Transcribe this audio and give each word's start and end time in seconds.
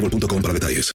boostmobile.com 0.00 0.42
para 0.42 0.54
detalles. 0.54 0.92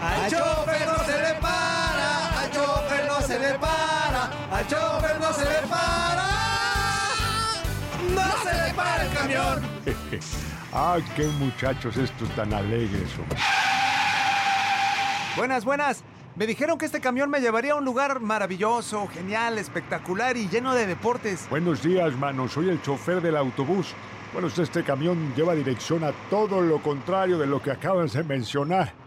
Al 0.00 0.30
chofer 0.30 0.86
no 0.86 1.04
se 1.04 1.18
le 1.22 1.34
para, 1.40 2.40
al 2.40 2.50
chofer 2.50 3.06
no 3.06 3.20
se 3.20 3.38
le 3.38 3.58
para, 3.58 4.24
al 4.52 4.66
chofer 4.66 5.20
no 5.20 5.32
se 5.32 5.44
le 5.44 5.68
para. 5.68 6.24
No 8.14 8.42
se 8.42 8.52
le 8.54 8.74
para 8.74 9.04
el 9.04 9.12
camión. 9.12 9.62
ah, 10.72 10.98
qué 11.16 11.26
muchachos 11.38 11.96
estos 11.96 12.28
tan 12.34 12.52
alegres, 12.52 13.10
hombre. 13.18 13.38
Buenas, 15.36 15.64
buenas. 15.64 16.04
Me 16.36 16.46
dijeron 16.46 16.78
que 16.78 16.86
este 16.86 17.00
camión 17.00 17.30
me 17.30 17.40
llevaría 17.40 17.72
a 17.72 17.74
un 17.74 17.84
lugar 17.84 18.20
maravilloso, 18.20 19.08
genial, 19.08 19.58
espectacular 19.58 20.36
y 20.36 20.48
lleno 20.48 20.72
de 20.74 20.86
deportes. 20.86 21.48
Buenos 21.50 21.82
días, 21.82 22.16
mano. 22.16 22.48
Soy 22.48 22.68
el 22.68 22.80
chofer 22.80 23.20
del 23.20 23.36
autobús. 23.36 23.94
Bueno, 24.32 24.48
este 24.48 24.82
camión 24.82 25.16
lleva 25.34 25.54
dirección 25.54 26.04
a 26.04 26.12
todo 26.28 26.60
lo 26.60 26.80
contrario 26.82 27.38
de 27.38 27.46
lo 27.46 27.62
que 27.62 27.70
acabas 27.70 28.12
de 28.12 28.22
mencionar. 28.22 28.92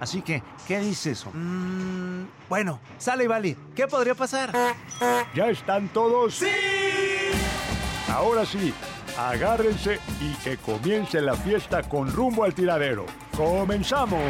Así 0.00 0.22
que, 0.22 0.42
¿qué 0.66 0.78
dices? 0.80 1.24
Mm, 1.32 2.24
bueno, 2.48 2.80
sale 2.98 3.24
y 3.24 3.26
Vali. 3.26 3.56
¿Qué 3.74 3.86
podría 3.86 4.14
pasar? 4.14 4.52
¿Ya 5.34 5.48
están 5.48 5.88
todos? 5.88 6.36
¡Sí! 6.36 6.46
Ahora 8.08 8.46
sí, 8.46 8.72
agárrense 9.18 9.98
y 10.20 10.32
que 10.42 10.56
comience 10.56 11.20
la 11.20 11.34
fiesta 11.34 11.82
con 11.82 12.10
rumbo 12.12 12.44
al 12.44 12.54
tiradero. 12.54 13.06
¡Comenzamos! 13.36 14.20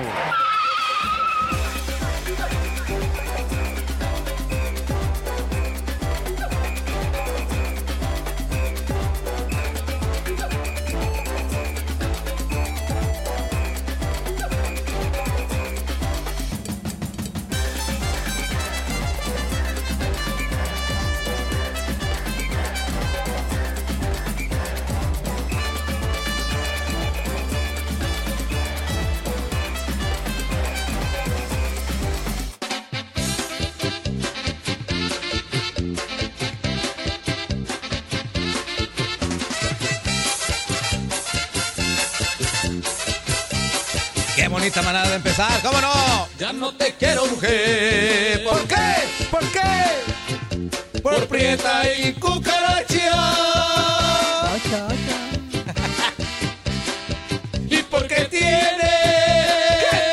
Bonita 44.69 44.83
manera 44.83 45.09
de 45.09 45.17
empezar, 45.17 45.63
¿cómo 45.63 45.81
no? 45.81 46.29
Ya 46.39 46.53
no 46.53 46.75
te 46.75 46.93
quiero, 46.93 47.25
mujer. 47.25 48.45
¿Por 48.45 48.67
qué? 48.67 48.97
¿Por 49.31 49.41
qué? 49.51 51.01
Por 51.01 51.27
prieta 51.27 51.91
y 51.91 52.13
cucaracha. 52.13 52.85
y 57.71 57.83
porque 57.85 58.27
tiene. 58.27 58.91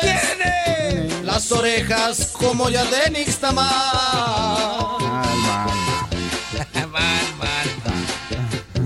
tiene? 0.00 1.10
Las 1.22 1.52
orejas 1.52 2.30
como 2.32 2.70
ya 2.70 2.86
de 2.86 3.10
Nixtamal. 3.10 3.66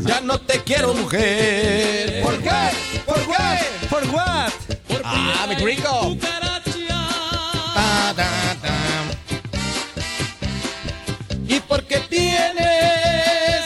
Ya 0.04 0.20
no 0.20 0.40
te 0.40 0.64
quiero, 0.64 0.94
mujer. 0.94 2.24
¿Por 2.24 2.42
qué? 2.42 2.72
¿Por 3.06 3.18
qué? 3.18 3.60
¿Por 3.88 4.04
what? 4.08 4.69
Ah, 5.12 5.46
mi 5.48 5.56
gringo. 5.56 6.16
Ta, 6.20 6.40
ta, 8.14 8.56
ta. 8.62 8.76
Y 11.48 11.60
porque 11.60 11.98
tienes. 12.08 13.64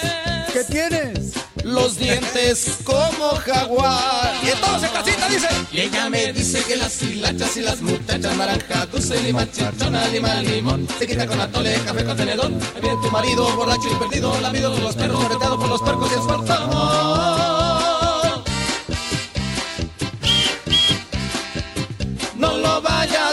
¿Qué 0.52 0.64
tienes? 0.64 1.34
Los 1.62 1.98
dientes 1.98 2.78
como 2.84 3.30
jaguar. 3.44 4.34
Y 4.42 4.50
entonces 4.50 4.90
casita 4.90 5.28
dice. 5.28 5.48
Y 5.70 5.80
ella 5.80 6.08
me 6.08 6.32
dice 6.32 6.62
que 6.64 6.76
las 6.76 7.02
hilachas 7.02 7.56
y 7.56 7.60
las 7.60 7.82
muchachas 7.82 8.36
naranja, 8.36 8.86
dulce, 8.86 9.22
lima, 9.22 9.50
chichona, 9.50 10.06
lima, 10.08 10.36
limón. 10.36 10.88
Se 10.98 11.06
quita 11.06 11.26
con 11.26 11.40
atole, 11.40 11.74
café 11.84 12.04
con 12.04 12.16
tenedón. 12.16 12.58
Ahí 12.74 12.80
viene 12.80 12.96
tu 13.02 13.10
marido, 13.10 13.54
borracho 13.56 13.90
y 13.90 13.94
perdido, 13.96 14.40
lamido 14.40 14.72
por 14.72 14.82
los 14.82 14.94
perros, 14.94 15.24
correteado 15.24 15.58
por 15.58 15.68
los 15.68 15.82
puercos 15.82 16.10
y 16.10 16.14
esfuerzo 16.14 16.54
amor. 16.54 17.33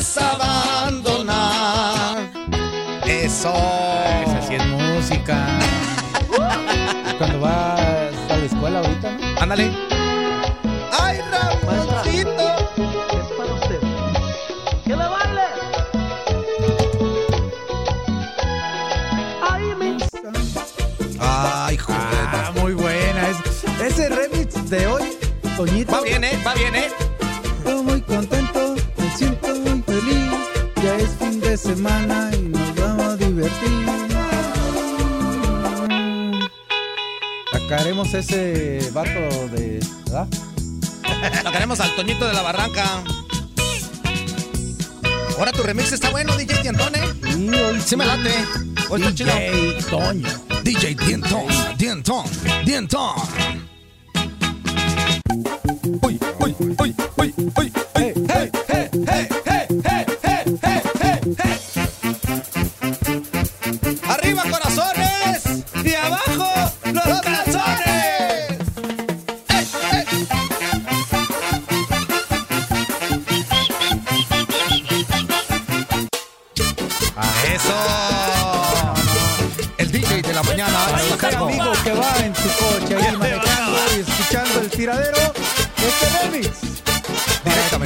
Vas 0.02 0.18
a 0.18 0.32
abandonar. 0.32 2.18
Eso. 3.06 3.54
Esa 4.26 4.42
sí 4.48 4.56
es 4.56 4.66
música. 4.66 5.38
Cuando 7.20 7.40
vas 7.40 8.16
a 8.32 8.38
la 8.38 8.46
escuela 8.46 8.80
ahorita, 8.80 9.12
¿no? 9.12 9.42
Ándale. 9.42 9.72
¡Ay, 11.00 11.20
Ramoncito! 11.32 12.50
Es 13.20 13.28
para 13.38 13.54
usted. 13.54 13.80
¿Qué 14.86 14.90
le 14.90 14.96
vale? 15.08 15.42
Ay, 19.52 19.64
me 19.78 19.98
Ay, 21.20 21.78
joder. 21.78 22.00
Ah, 22.34 22.52
muy 22.60 22.74
buena. 22.74 23.28
Es- 23.30 23.64
ese 23.82 24.10
remix 24.10 24.68
de 24.70 24.88
hoy, 24.88 25.04
Toñito. 25.56 25.92
Va 25.92 26.02
bien, 26.02 26.24
¿eh? 26.24 26.40
Va 26.46 26.54
bien, 26.56 26.76
¿eh? 26.76 27.01
Semana 31.62 32.32
y 32.34 32.42
nos 32.42 32.76
vamos 32.76 33.06
a 33.06 33.16
divertir. 33.18 33.86
Sacaremos 37.52 38.14
ese 38.14 38.90
vato 38.92 39.48
de. 39.50 39.80
¿Verdad? 40.06 40.28
Sacaremos 41.44 41.80
al 41.80 41.96
Toñito 41.96 42.28
de 42.28 42.34
la 42.34 42.42
Barranca. 42.42 43.04
Ahora 45.38 45.52
tu 45.52 45.64
remix 45.64 45.92
está 45.92 46.10
bueno, 46.10 46.36
DJ 46.36 46.62
Dientón, 46.62 46.94
¿eh? 46.96 47.02
Sí, 47.24 47.50
hoy 47.50 47.82
Sí 47.82 47.96
me 47.96 48.06
late. 48.06 48.34
Hoy 48.90 49.02
está 49.02 49.16
chido. 49.16 49.34
DJ 49.34 49.84
Toño. 49.90 50.30
DJ 50.64 50.96
Dientón, 50.96 51.46
Dientón, 51.78 52.26
Dientón. 52.66 53.16
Uy, 56.02 56.20
uy, 56.40 56.56
uy, 56.60 56.96
uy, 57.18 57.34
uy, 57.56 57.71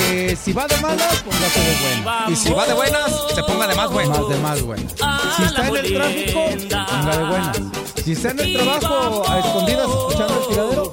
que 0.06 0.36
si 0.36 0.54
va 0.54 0.68
de 0.68 0.78
malas, 0.78 1.16
póngase 1.24 1.60
de 1.60 1.76
buena. 1.82 2.26
Y 2.30 2.36
si 2.36 2.52
va 2.52 2.66
de 2.66 2.74
buenas, 2.74 3.12
se 3.34 3.44
ponga 3.44 3.68
de 3.68 3.76
más 3.76 3.90
buenas. 3.92 4.20
Más 4.20 4.30
de 4.30 4.38
más 4.38 4.62
buenas. 4.62 4.94
Si 5.38 5.44
está 5.44 5.68
en 5.68 5.76
el 5.76 5.94
tráfico, 5.94 6.46
ponga 6.90 7.18
de 7.18 7.24
buenas. 7.24 7.58
Si 8.04 8.12
está 8.12 8.32
en 8.32 8.40
el 8.40 8.54
trabajo 8.54 9.24
a 9.28 9.40
escondidas 9.40 9.88
escuchando 9.90 10.40
el 10.42 10.48
tiradero, 10.48 10.84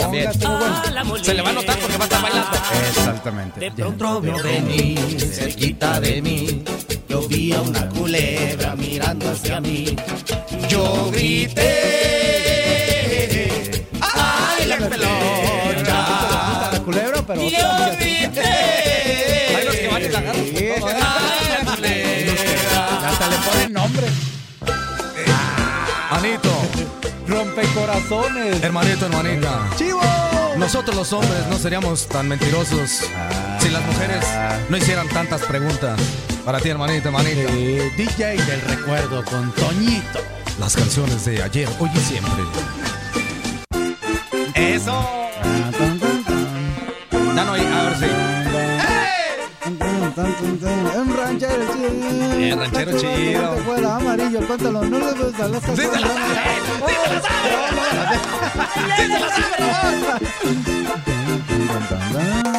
También. 0.00 0.24
póngase 0.32 0.90
de 0.90 1.02
buenas. 1.04 1.26
Se 1.26 1.34
le 1.34 1.42
va 1.42 1.50
a 1.50 1.52
notar 1.52 1.78
porque 1.78 1.96
va 1.96 2.04
a 2.04 2.06
estar 2.06 2.22
bailando. 2.22 2.56
Exactamente. 2.88 3.60
De 3.60 3.70
pronto 3.70 4.20
vio 4.20 4.42
venir 4.42 5.20
cerquita 5.32 6.00
de 6.00 6.22
mí. 6.22 6.62
Yo 7.08 7.26
vi 7.26 7.52
a 7.52 7.62
una 7.62 7.88
culebra 7.88 8.74
mirando 8.76 9.30
hacia 9.30 9.60
mí. 9.60 9.96
Yo 10.68 11.10
grité. 11.10 11.74
¡Ay, 14.00 14.66
la 14.66 14.76
pelocha! 14.76 15.47
Culebra, 16.88 17.20
pero. 17.20 17.42
Yo 17.42 17.58
grité. 17.98 18.40
Hay 18.40 19.64
los 19.66 19.76
que 19.76 19.88
van 19.88 20.02
y 20.02 20.08
la. 20.08 20.20
Hasta 23.10 23.28
le 23.28 23.36
ponen 23.36 23.72
nombre. 23.74 24.06
Manito, 26.10 26.50
Rompecorazones. 27.26 28.62
hermanito, 28.62 29.04
hermanita. 29.04 29.68
¡Chivo! 29.76 30.00
Nosotros 30.56 30.96
los 30.96 31.12
hombres 31.12 31.46
no 31.50 31.58
seríamos 31.58 32.08
tan 32.08 32.26
mentirosos 32.26 33.02
si 33.60 33.68
las 33.68 33.84
mujeres 33.84 34.24
no 34.70 34.78
hicieran 34.78 35.10
tantas 35.10 35.42
preguntas. 35.42 36.00
Para 36.42 36.58
ti, 36.58 36.70
hermanito, 36.70 37.08
hermanita. 37.08 37.52
DJ 37.98 38.38
del 38.44 38.62
recuerdo 38.62 39.22
con 39.26 39.52
Toñito. 39.52 40.20
Las 40.58 40.74
canciones 40.74 41.26
de 41.26 41.42
ayer, 41.42 41.68
hoy 41.80 41.90
y 41.94 41.98
siempre. 41.98 42.44
Eso. 44.54 45.18
Dano 47.38 47.52
ahí, 47.52 47.64
a 47.64 47.82
ver 47.84 47.94
si. 47.98 48.06
Un 50.98 51.16
ranchero 51.16 51.64
chido. 51.72 51.88
Eh, 52.36 52.56
ranchero 52.58 52.98
chido. 52.98 53.54
Te 53.54 53.62
fuera 53.62 53.94
amarillo, 53.94 54.40
cuéntalo. 54.44 54.82
No 54.82 54.98
le 54.98 55.12
gusta 55.12 55.46
las 55.46 55.62
Sí 55.62 55.76
se 55.76 56.00
la 56.00 56.08
sabe. 56.08 56.34
Sí 56.84 56.94
se 59.04 59.18
la 59.20 59.30
sabe, 59.30 60.18
Sí 60.48 60.54
se 60.58 61.74
la 61.74 62.42
sabe, 62.42 62.57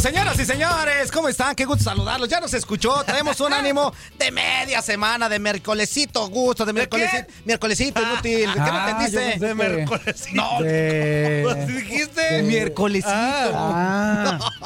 Señoras 0.00 0.38
y 0.40 0.46
señores, 0.46 1.10
¿cómo 1.12 1.28
están? 1.28 1.54
Qué 1.54 1.66
gusto 1.66 1.84
saludarlos. 1.84 2.28
Ya 2.28 2.40
nos 2.40 2.54
escuchó. 2.54 3.02
Traemos 3.04 3.38
un 3.40 3.52
ánimo 3.52 3.92
de 4.18 4.30
media 4.30 4.80
semana, 4.80 5.28
de 5.28 5.38
miércolesito 5.38 6.26
gusto, 6.28 6.64
de 6.64 6.72
miércolesito, 6.72 7.26
miércolesito 7.44 8.00
inútil. 8.02 8.50
¿Qué 8.52 8.58
no 8.60 8.64
Ah, 8.66 8.86
entendiste? 8.90 9.38
yo 9.38 9.40
pensé 9.40 9.46
que- 9.46 9.54
Miércolesito. 9.54 10.34
No. 10.36 10.62
De- 10.62 11.66
¿Qué 11.66 11.72
dijiste? 11.72 12.20
de- 12.34 12.42
Miércolesito. 12.42 13.10
Ah. 13.12 14.38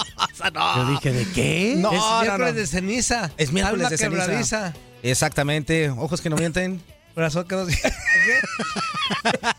No. 0.52 0.76
Yo 0.76 0.90
dije, 0.90 1.12
¿de 1.12 1.32
qué? 1.32 1.74
No, 1.78 1.90
es 1.90 1.98
no, 1.98 2.20
miércoles 2.20 2.54
no. 2.54 2.60
de 2.60 2.66
ceniza. 2.66 3.30
Es 3.38 3.50
miércoles 3.50 3.88
de 3.88 3.96
ceniza. 3.96 4.74
Exactamente. 5.02 5.88
Ojos 5.90 6.20
que 6.20 6.28
no 6.28 6.36
mienten. 6.36 6.82
Corazón 7.14 7.46
que 7.48 7.54
no 7.56 7.64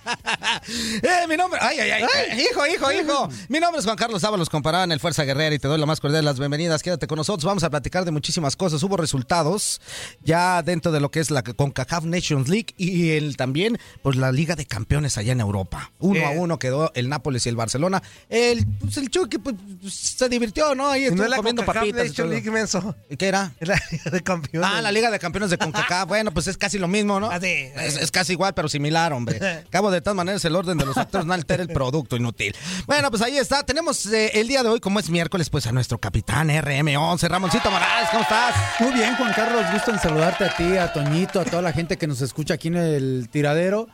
Eh, 1.04 1.28
mi 1.28 1.38
nombre. 1.38 1.60
Ay, 1.62 1.80
ay, 1.80 1.92
ay. 1.92 2.04
Eh, 2.32 2.48
Hijo, 2.52 2.66
hijo, 2.66 2.92
hijo. 2.92 3.30
Mi 3.50 3.60
nombre 3.60 3.80
es 3.80 3.86
Juan 3.86 3.96
Carlos 3.98 4.24
Ábalos, 4.24 4.50
comparado 4.50 4.84
en 4.84 4.92
el 4.92 5.00
Fuerza 5.00 5.24
Guerrera 5.24 5.54
y 5.54 5.60
te 5.60 5.68
doy 5.68 5.80
la 5.80 5.86
más 5.86 6.00
cordial 6.00 6.22
de 6.24 6.26
las 6.26 6.40
bienvenidas. 6.40 6.82
Quédate 6.82 7.06
con 7.08 7.18
nosotros. 7.18 7.46
Vamos 7.46 7.64
a 7.64 7.70
platicar 7.70 8.04
de 8.06 8.12
muchísimas 8.12 8.56
cosas. 8.56 8.82
Hubo 8.84 8.98
resultados 8.98 9.80
ya 10.24 10.64
dentro 10.64 10.92
de 10.92 11.00
lo 11.00 11.12
que 11.12 11.20
es 11.20 11.30
la 11.32 11.44
CONCACAF 11.44 12.06
Nations 12.06 12.50
League 12.50 12.74
y 12.78 13.12
el, 13.12 13.38
también 13.38 13.78
pues 14.02 14.16
la 14.16 14.32
Liga 14.32 14.56
de 14.56 14.66
Campeones 14.66 15.18
allá 15.18 15.34
en 15.34 15.40
Europa. 15.42 15.92
Uno 16.00 16.20
Eh. 16.22 16.26
a 16.26 16.30
uno 16.32 16.58
quedó 16.58 16.92
el 16.96 17.10
Nápoles 17.10 17.46
y 17.46 17.50
el 17.50 17.56
Barcelona. 17.56 18.02
El, 18.30 18.66
pues, 18.80 18.98
el 18.98 19.10
Chucky 19.10 19.38
pues, 19.38 19.56
se 19.94 20.28
divirtió, 20.30 20.74
¿no? 20.74 20.88
Ahí 20.90 21.02
No 21.04 21.08
estuvo 21.10 21.24
es 21.26 21.30
la 21.30 21.36
comiendo 21.38 21.66
papitas. 21.66 22.08
Nation. 22.08 22.30
League, 22.30 22.50
menso. 22.50 22.96
¿Qué 23.18 23.28
era? 23.28 23.54
La 23.60 23.80
Liga 23.92 24.12
de 24.12 24.24
Campeones. 24.24 24.70
Ah, 24.74 24.82
la 24.82 24.92
Liga 24.92 25.12
de 25.12 25.20
Campeones 25.20 25.50
de 25.52 25.58
CONCACAF. 25.58 26.08
Bueno, 26.16 26.32
pues 26.32 26.48
es 26.48 26.58
casi 26.58 26.78
lo 26.78 26.88
mismo, 26.88 27.20
¿no? 27.20 27.30
Ah, 27.30 27.38
es 27.42 28.12
casi 28.12 28.34
igual, 28.34 28.54
pero 28.54 28.68
similar, 28.70 29.12
hombre. 29.14 29.35
Cabo 29.70 29.92
de 29.92 30.02
todas 30.02 30.16
maneras, 30.16 30.44
el 30.46 30.56
orden 30.56 30.78
de 30.78 30.86
los 30.86 30.96
factores 30.96 31.26
no 31.26 31.34
altera 31.34 31.64
el 31.64 31.70
producto 31.70 32.16
inútil. 32.16 32.56
Bueno, 32.88 33.10
pues 33.10 33.22
ahí 33.22 33.38
está. 33.38 33.64
Tenemos 33.64 34.06
eh, 34.08 34.32
el 34.40 34.48
día 34.48 34.64
de 34.64 34.70
hoy, 34.70 34.80
como 34.80 35.00
es 35.00 35.10
miércoles, 35.10 35.50
pues 35.50 35.68
a 35.68 35.72
nuestro 35.72 35.98
capitán 35.98 36.50
RM11, 36.50 37.28
Ramoncito 37.28 37.72
Morales. 37.72 38.10
¿Cómo 38.12 38.24
estás? 38.24 38.56
Muy 38.80 38.94
bien, 38.94 39.16
Juan 39.16 39.34
Carlos, 39.34 39.64
gusto 39.72 39.92
en 39.92 40.00
saludarte 40.00 40.46
a 40.46 40.56
ti, 40.56 40.78
a 40.78 40.92
Toñito, 40.94 41.40
a 41.40 41.46
toda 41.46 41.62
la 41.62 41.72
gente 41.74 41.98
que 41.98 42.08
nos 42.08 42.22
escucha 42.22 42.56
aquí 42.56 42.68
en 42.70 42.78
el 42.78 43.30
tiradero. 43.32 43.88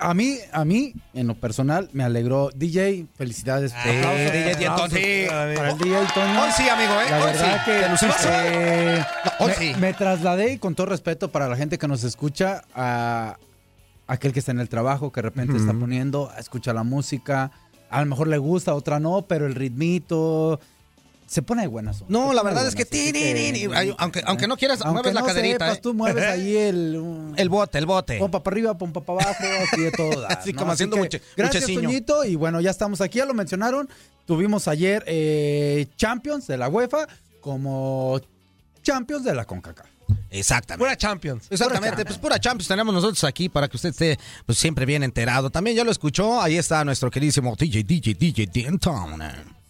A 0.00 0.14
mí, 0.14 0.38
a 0.50 0.64
mí, 0.64 0.94
en 1.14 1.28
lo 1.28 1.36
personal, 1.36 1.88
me 1.92 2.02
alegró. 2.02 2.50
DJ, 2.52 3.06
felicidades. 3.16 3.70
Sí, 3.70 3.88
DJ 3.88 4.56
Dientón, 4.56 4.86
aplausos 4.86 4.98
sí. 4.98 5.24
Para 5.28 5.70
el 5.70 5.78
DJ 5.78 5.96
Toño. 6.12 6.42
Hoy 6.42 6.50
sí, 6.56 6.68
amigo, 6.68 6.92
¿eh? 7.00 7.06
La 7.08 7.18
Hoy 7.18 7.24
verdad 7.26 7.62
sí. 7.64 7.70
que 7.70 7.88
luciste. 7.88 9.06
hoy 9.38 9.48
me, 9.48 9.54
sí. 9.54 9.74
me 9.78 9.94
trasladé 9.94 10.54
y 10.54 10.58
con 10.58 10.74
todo 10.74 10.86
respeto 10.86 11.30
para 11.30 11.46
la 11.46 11.54
gente 11.54 11.78
que 11.78 11.86
nos 11.86 12.02
escucha 12.02 12.64
a 12.74 13.36
aquel 14.12 14.32
que 14.32 14.40
está 14.40 14.52
en 14.52 14.60
el 14.60 14.68
trabajo, 14.68 15.12
que 15.12 15.18
de 15.20 15.28
repente 15.28 15.56
está 15.56 15.72
poniendo, 15.72 16.30
escucha 16.38 16.72
la 16.72 16.82
música, 16.82 17.50
a 17.90 18.00
lo 18.00 18.06
mejor 18.06 18.28
le 18.28 18.38
gusta, 18.38 18.74
otra 18.74 18.98
no, 19.00 19.22
pero 19.22 19.46
el 19.46 19.54
ritmito 19.54 20.58
se 21.26 21.42
pone 21.42 21.62
de 21.62 21.68
buenas. 21.68 22.02
No, 22.08 22.32
la 22.32 22.42
verdad 22.42 22.66
es 22.66 22.74
que... 22.74 22.84
tirirín, 22.84 23.72
ay, 23.72 23.94
Aunque, 23.98 24.20
aunque 24.26 24.48
no 24.48 24.56
quieras, 24.56 24.80
Aunque 24.82 25.10
mueves 25.10 25.14
la 25.14 25.22
caderita. 25.22 25.64
sepas, 25.66 25.78
¿eh? 25.78 25.80
tú 25.80 25.94
mueves 25.94 26.24
ahí 26.24 26.56
el... 26.70 27.32
El 27.36 27.48
bote, 27.48 27.78
el 27.78 27.86
bote. 27.86 28.18
Pompa 28.18 28.42
para 28.42 28.54
arriba, 28.54 28.76
pompa 28.76 29.00
para 29.00 29.22
abajo, 29.22 29.44
así 29.62 29.80
de 29.80 29.92
todo. 29.92 30.20
dar, 30.22 30.32
Así 30.38 30.52
¿no? 30.52 30.58
como 30.58 30.72
haciendo 30.72 30.96
que 30.96 31.02
muche- 31.02 31.22
Gracias, 31.36 31.62
mucheciño. 31.62 31.82
Toñito. 31.88 32.24
Y 32.24 32.34
bueno, 32.34 32.60
ya 32.60 32.70
estamos 32.70 33.00
aquí, 33.00 33.18
ya 33.18 33.26
lo 33.26 33.34
mencionaron. 33.34 33.88
Tuvimos 34.26 34.66
ayer 34.66 35.04
eh, 35.06 35.86
Champions 35.96 36.48
de 36.48 36.56
la 36.56 36.68
UEFA 36.68 37.06
como 37.40 38.20
Champions 38.82 39.22
de 39.24 39.34
la 39.34 39.44
CONCACAF. 39.44 39.86
Exactamente. 40.30 40.84
Pura 40.84 40.96
Champions. 40.96 41.46
Exactamente, 41.50 42.04
pues 42.04 42.18
pura 42.18 42.38
Champions 42.38 42.68
tenemos 42.68 42.94
nosotros 42.94 43.24
aquí 43.24 43.48
para 43.48 43.68
que 43.68 43.76
usted 43.76 43.90
esté 43.90 44.18
pues, 44.46 44.58
siempre 44.58 44.86
bien 44.86 45.02
enterado. 45.02 45.50
También 45.50 45.76
ya 45.76 45.84
lo 45.84 45.90
escuchó, 45.90 46.40
ahí 46.40 46.56
está 46.56 46.84
nuestro 46.84 47.10
queridísimo 47.10 47.54
DJ, 47.56 47.84
DJ, 47.84 48.14
DJ, 48.14 48.78
Town. 48.78 49.20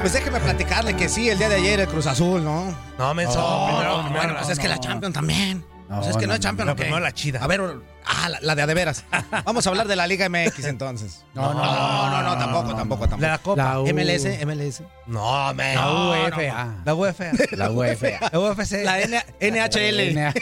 Pues 0.00 0.12
déjeme 0.12 0.38
platicarle 0.38 0.94
que 0.94 1.08
sí, 1.08 1.28
el 1.28 1.38
día 1.38 1.48
de 1.48 1.56
ayer 1.56 1.80
el 1.80 1.88
Cruz 1.88 2.06
Azul, 2.06 2.44
¿no? 2.44 2.72
No, 2.98 3.14
menso. 3.14 3.40
No, 3.40 3.66
primero, 3.66 3.96
no, 3.96 4.04
primero, 4.04 4.22
bueno, 4.22 4.34
pues 4.34 4.46
no, 4.46 4.52
es 4.52 4.58
que 4.60 4.68
la 4.68 4.78
Champions 4.78 5.12
también. 5.12 5.64
No, 5.88 5.96
pues 5.96 6.08
es 6.10 6.16
que 6.18 6.26
no, 6.26 6.28
no, 6.28 6.34
es 6.34 6.40
Champions, 6.40 6.66
no, 6.66 6.72
¿o 6.72 6.76
qué? 6.76 6.82
primero 6.82 7.00
la 7.00 7.12
chida. 7.12 7.42
A 7.42 7.46
ver, 7.46 7.62
ah, 8.04 8.28
la, 8.28 8.38
la 8.42 8.54
de 8.54 8.62
a 8.62 8.66
de 8.66 8.74
veras. 8.74 9.04
Vamos 9.46 9.66
a 9.66 9.70
hablar 9.70 9.88
de 9.88 9.96
la 9.96 10.06
Liga 10.06 10.28
MX 10.28 10.64
entonces. 10.66 11.24
No, 11.34 11.54
no, 11.54 11.64
no, 11.64 12.10
no, 12.10 12.22
no, 12.22 12.38
tampoco, 12.38 12.74
tampoco, 12.74 13.08
tampoco. 13.08 13.22
La 13.22 13.38
Copa. 13.38 13.62
La 13.62 13.80
U- 13.80 13.86
MLS, 13.94 14.26
MLS. 14.44 14.82
No, 15.06 15.54
men. 15.54 15.74
La 15.76 15.80
No, 15.80 16.04
no, 16.04 16.10
UEFA. 16.10 16.64
no. 16.64 16.82
La 16.84 16.94
UEFA. 16.94 17.24
La 17.52 17.70
UEFA. 17.70 18.06
La 18.32 18.38
UFC. 18.38 18.72
La 18.84 19.00
N- 19.00 19.24
NHL. 19.40 20.34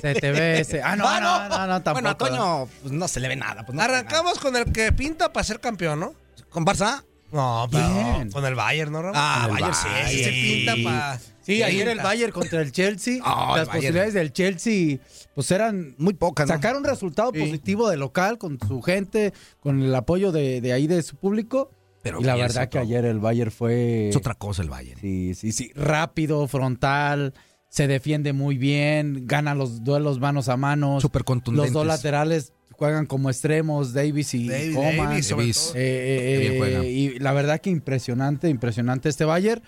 TTBS. 0.00 0.80
Ah, 0.82 0.96
no, 0.96 1.20
no, 1.20 1.48
no, 1.48 1.66
no, 1.66 1.82
tampoco. 1.82 1.92
Bueno, 1.94 2.08
a 2.10 2.14
Toño 2.18 2.68
pues, 2.82 2.92
no 2.92 3.08
se 3.08 3.20
le 3.20 3.28
ve 3.28 3.36
nada. 3.36 3.64
Pues, 3.64 3.74
no 3.74 3.82
Arrancamos 3.82 4.38
con 4.38 4.56
el 4.56 4.72
que 4.72 4.92
pinta 4.92 5.32
para 5.32 5.44
ser 5.44 5.60
campeón, 5.60 6.00
¿no? 6.00 6.14
¿Con 6.50 6.64
Barça? 6.64 7.02
No, 7.34 7.66
pero 7.70 7.88
Bien. 7.88 8.30
con 8.30 8.44
el 8.44 8.54
Bayern, 8.54 8.92
¿no, 8.92 9.02
Ramón? 9.02 9.14
Ah, 9.16 9.44
El 9.48 9.52
Bayern 9.54 9.74
sí. 9.74 9.88
Bayern. 9.88 10.08
Ese 10.20 10.30
pinta 10.30 10.74
para... 10.84 11.20
Sí, 11.42 11.62
ayer 11.62 11.88
el 11.88 11.98
Bayern 11.98 12.32
contra 12.32 12.62
el 12.62 12.72
Chelsea. 12.72 13.18
Ah, 13.22 13.54
las 13.56 13.66
Bayern. 13.66 13.70
posibilidades 13.72 14.14
del 14.14 14.32
Chelsea, 14.32 14.98
pues 15.34 15.50
eran 15.50 15.94
Muy 15.98 16.14
pocas, 16.14 16.48
¿no? 16.48 16.54
sacar 16.54 16.76
un 16.76 16.84
resultado 16.84 17.32
Sí. 17.34 17.40
positivo 17.40 17.90
de 17.90 17.96
local 17.98 18.38
con 18.38 18.58
su 18.66 18.80
gente, 18.80 19.32
con 19.60 19.82
el 19.82 19.94
apoyo 19.94 20.32
de, 20.32 20.60
de 20.62 20.72
ahí 20.72 20.86
de 20.86 21.02
su 21.02 21.16
público. 21.16 21.70
Pero 22.02 22.20
y 22.20 22.24
la 22.24 22.34
verdad 22.36 22.68
que 22.68 22.78
ayer 22.78 23.04
el 23.04 23.18
Bayern 23.18 23.50
fue 23.50 24.08
Es 24.10 24.16
otra 24.16 24.34
cosa 24.34 24.62
el 24.62 24.70
Bayern. 24.70 25.00
sí, 25.00 25.34
sí, 25.34 25.52
sí, 25.52 25.70
rápido, 25.74 26.46
frontal, 26.48 27.34
se 27.68 27.88
defiende 27.88 28.32
muy 28.32 28.56
bien, 28.56 29.26
gana 29.26 29.54
los 29.54 29.82
duelos 29.84 30.20
manos 30.20 30.48
a 30.48 30.56
manos. 30.56 31.02
Súper 31.02 31.24
contundentes. 31.24 31.72
Los 31.72 31.82
dos 31.82 31.86
laterales 31.86 32.52
juegan 32.76 33.06
como 33.06 33.30
extremos, 33.30 33.92
Davis 33.92 34.34
y 34.34 34.48
Davis, 34.48 34.74
Coman. 34.76 34.96
Davis, 34.96 35.26
sobre 35.26 35.42
Davis. 35.44 35.64
todo. 35.68 35.76
Eh, 35.76 36.46
eh, 36.52 36.54
juega. 36.58 36.84
y 36.84 37.18
la 37.18 37.32
verdad 37.32 37.60
que 37.60 37.70
impresionante, 37.70 38.48
impresionante 38.48 39.08
este 39.08 39.24
Bayern. 39.24 39.62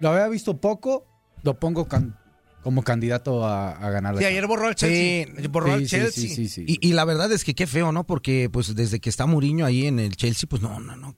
Lo 0.00 0.10
había 0.10 0.28
visto 0.28 0.58
poco, 0.60 1.06
lo 1.42 1.58
pongo 1.58 1.86
can- 1.88 2.16
como 2.62 2.82
candidato 2.82 3.44
a, 3.46 3.70
a 3.72 3.90
ganar. 3.90 4.14
la 4.14 4.20
Sí, 4.20 4.26
ayer 4.26 4.46
borró 4.46 4.68
el 4.68 4.74
Chelsea. 4.74 5.26
Sí, 5.40 5.46
borró 5.48 5.74
el 5.74 5.80
Sí, 5.80 5.86
sí, 5.88 5.96
Chelsea. 5.96 6.28
sí, 6.28 6.34
sí, 6.34 6.48
sí. 6.48 6.64
Y, 6.66 6.88
y 6.88 6.92
la 6.92 7.04
verdad 7.04 7.30
es 7.32 7.44
que 7.44 7.54
qué 7.54 7.66
feo, 7.66 7.92
¿no? 7.92 8.04
Porque 8.06 8.50
pues 8.52 8.74
desde 8.74 8.98
que 9.00 9.08
está 9.08 9.26
Mourinho 9.26 9.64
ahí 9.64 9.86
en 9.86 9.98
el 10.00 10.16
Chelsea, 10.16 10.48
pues 10.48 10.60
no, 10.62 10.80
no, 10.80 10.96
no. 10.96 11.14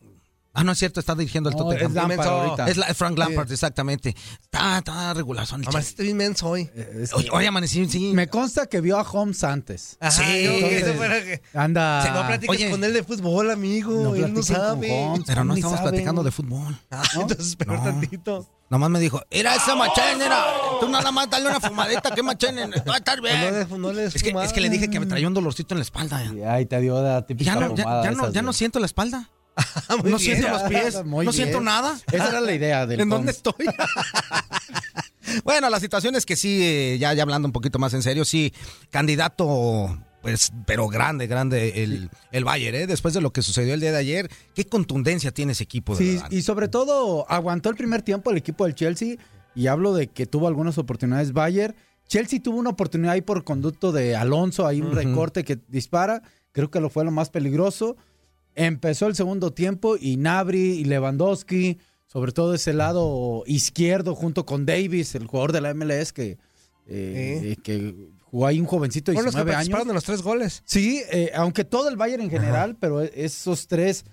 Ah, 0.59 0.65
no 0.65 0.73
es 0.73 0.79
cierto, 0.79 0.99
está 0.99 1.15
dirigiendo 1.15 1.51
el 1.51 1.57
No, 1.57 1.65
Tottenham. 1.65 1.87
es 1.91 1.95
Lampard 1.95 2.29
ahorita. 2.29 2.69
Es 2.69 2.77
la- 2.77 2.93
Frank 2.95 3.17
Lampard, 3.17 3.53
exactamente. 3.53 4.17
Está, 4.43 4.79
está 4.79 5.13
el 5.13 5.21
Amaneciste 5.21 6.03
bien 6.03 6.17
menso 6.17 6.49
hoy. 6.49 6.69
Eh, 6.75 7.01
es-. 7.03 7.13
Oye, 7.15 7.29
oye, 7.31 7.47
amanecí, 7.47 7.87
sí. 7.89 8.13
Me 8.13 8.29
consta 8.29 8.67
que 8.67 8.81
vio 8.81 8.99
a 8.99 9.03
Holmes 9.03 9.45
antes. 9.45 9.97
Ajá, 10.01 10.11
Sí, 10.11 10.23
entonces- 10.47 10.83
eso 10.83 10.95
fuera 10.95 11.23
que- 11.23 11.43
Anda. 11.55 12.03
Si 12.05 12.11
no 12.11 12.27
platicas 12.27 12.57
Oye. 12.57 12.71
con 12.71 12.83
él 12.83 12.93
de 12.93 13.05
fútbol, 13.05 13.51
amigo. 13.51 13.93
No 14.03 14.15
él 14.17 14.35
no 14.35 14.43
sabe. 14.43 14.91
Holmes. 14.93 15.25
Pero 15.27 15.45
no 15.45 15.55
estamos 15.55 15.81
platicando 15.81 16.23
de 16.25 16.31
fútbol. 16.33 16.77
Ah, 16.91 17.03
entonces 17.15 17.55
peor 17.57 17.79
No. 17.79 17.85
tantito. 17.85 18.47
Nomás 18.71 18.91
me 18.91 19.01
dijo, 19.01 19.23
era 19.31 19.55
esa 19.55 19.75
machén, 19.77 20.21
era. 20.21 20.45
Tú 20.81 20.89
nada 20.91 21.11
más 21.11 21.31
dale 21.31 21.49
una 21.49 21.59
fumadita, 21.59 22.11
que 22.11 22.23
machén, 22.23 22.57
va 22.59 22.95
a 22.95 22.99
estar 22.99 23.17
no 23.17 23.23
bien. 23.23 23.55
le, 23.71 23.79
no 23.79 23.93
le 23.95 24.05
Es 24.05 24.23
que, 24.23 24.29
es 24.45 24.53
que 24.53 24.61
le 24.61 24.69
dije 24.69 24.91
que 24.91 25.01
me 25.01 25.07
traía 25.07 25.27
un 25.27 25.33
dolorcito 25.33 25.73
en 25.75 25.79
la 25.79 25.85
espalda. 25.85 26.23
Y 26.25 26.43
ahí 26.43 26.67
te 26.67 26.79
dio 26.81 27.01
la 27.03 27.25
típica 27.25 27.55
ya 27.55 27.61
no, 27.61 27.69
no, 28.31 28.43
no 28.43 28.53
siento 28.53 28.79
la 28.79 28.87
espalda. 28.87 29.31
Muy 30.03 30.11
no 30.13 30.19
bien. 30.19 30.19
siento 30.19 30.49
los 30.49 30.63
pies. 30.65 30.95
Muy 31.05 31.27
no 31.27 31.33
bien. 31.33 31.45
siento 31.45 31.61
nada. 31.61 31.99
Esa 32.13 32.29
era 32.29 32.41
la 32.41 32.53
idea 32.55 32.87
del 32.87 33.01
¿En 33.03 33.09
dónde 33.09 33.33
estoy? 33.33 33.67
bueno, 35.45 35.69
la 35.71 35.81
situación 35.81 36.15
es 36.17 36.25
que 36.27 36.37
sí, 36.37 36.61
eh, 36.63 36.97
ya, 36.99 37.13
ya 37.15 37.23
hablando 37.23 37.47
un 37.49 37.53
poquito 37.53 37.79
más 37.79 37.93
en 37.95 38.03
serio, 38.03 38.25
sí, 38.25 38.53
candidato, 38.91 39.99
pues, 40.23 40.53
pero 40.67 40.89
grande, 40.89 41.27
grande 41.27 41.83
el, 41.85 42.11
el 42.33 42.45
Bayern, 42.45 42.77
¿eh? 42.77 42.87
Después 42.87 43.15
de 43.15 43.21
lo 43.21 43.33
que 43.33 43.43
sucedió 43.43 43.75
el 43.75 43.81
día 43.81 43.93
de 43.93 43.99
ayer, 43.99 44.31
qué 44.55 44.65
contundencia 44.65 45.31
tiene 45.33 45.53
ese 45.53 45.65
equipo, 45.65 45.95
de 45.97 45.99
Sí, 46.05 46.13
verdad. 46.15 46.31
y 46.31 46.43
sobre 46.43 46.69
todo 46.69 47.27
aguantó 47.31 47.69
el 47.71 47.77
primer 47.77 48.03
tiempo 48.03 48.31
el 48.31 48.37
equipo 48.39 48.65
del 48.65 48.75
Chelsea 48.75 49.17
y 49.55 49.67
hablo 49.67 49.95
de 49.95 50.09
que 50.09 50.27
tuvo 50.27 50.49
algunas 50.49 50.79
oportunidades 50.79 51.33
Bayern. 51.33 51.75
Chelsea 52.07 52.41
tuvo 52.43 52.59
una 52.59 52.71
oportunidad 52.71 53.13
ahí 53.13 53.21
por 53.21 53.45
conducto 53.45 53.93
de 53.93 54.17
Alonso, 54.17 54.67
hay 54.67 54.81
un 54.81 54.93
recorte 54.95 55.45
que 55.45 55.59
dispara, 55.69 56.23
creo 56.53 56.71
que 56.71 56.81
lo 56.81 56.89
fue 56.89 57.05
lo 57.05 57.11
más 57.11 57.29
peligroso. 57.29 57.97
Empezó 58.61 59.07
el 59.07 59.15
segundo 59.15 59.53
tiempo 59.53 59.97
y 60.01 60.17
Nabri 60.17 60.73
y 60.81 60.85
Lewandowski, 60.85 61.79
sobre 62.09 62.33
todo 62.33 62.55
ese 62.55 62.73
lado 62.73 63.45
izquierdo 63.47 64.15
junto 64.17 64.45
con 64.45 64.67
Davis, 64.67 65.15
el 65.15 65.27
jugador 65.29 65.53
de 65.53 65.61
la 65.61 65.75
MLS 65.75 66.13
que, 66.13 66.39
eh, 66.89 67.57
que 67.63 67.95
jugó 68.25 68.47
ahí 68.49 68.59
un 68.59 68.67
jovencito 68.67 69.13
de 69.13 69.17
Fueron 69.17 69.27
los 69.33 69.35
que 69.45 69.49
19 69.51 69.77
años. 69.77 69.87
de 69.89 69.95
los 69.95 70.03
tres 70.05 70.23
goles. 70.23 70.63
Sí, 70.65 71.03
eh, 71.13 71.31
aunque 71.37 71.65
todo 71.65 71.89
el 71.89 71.97
Bayern 71.97 72.23
en 72.25 72.31
general, 72.31 72.77
pero 72.81 73.01
esos 73.03 73.69
tres 73.69 74.05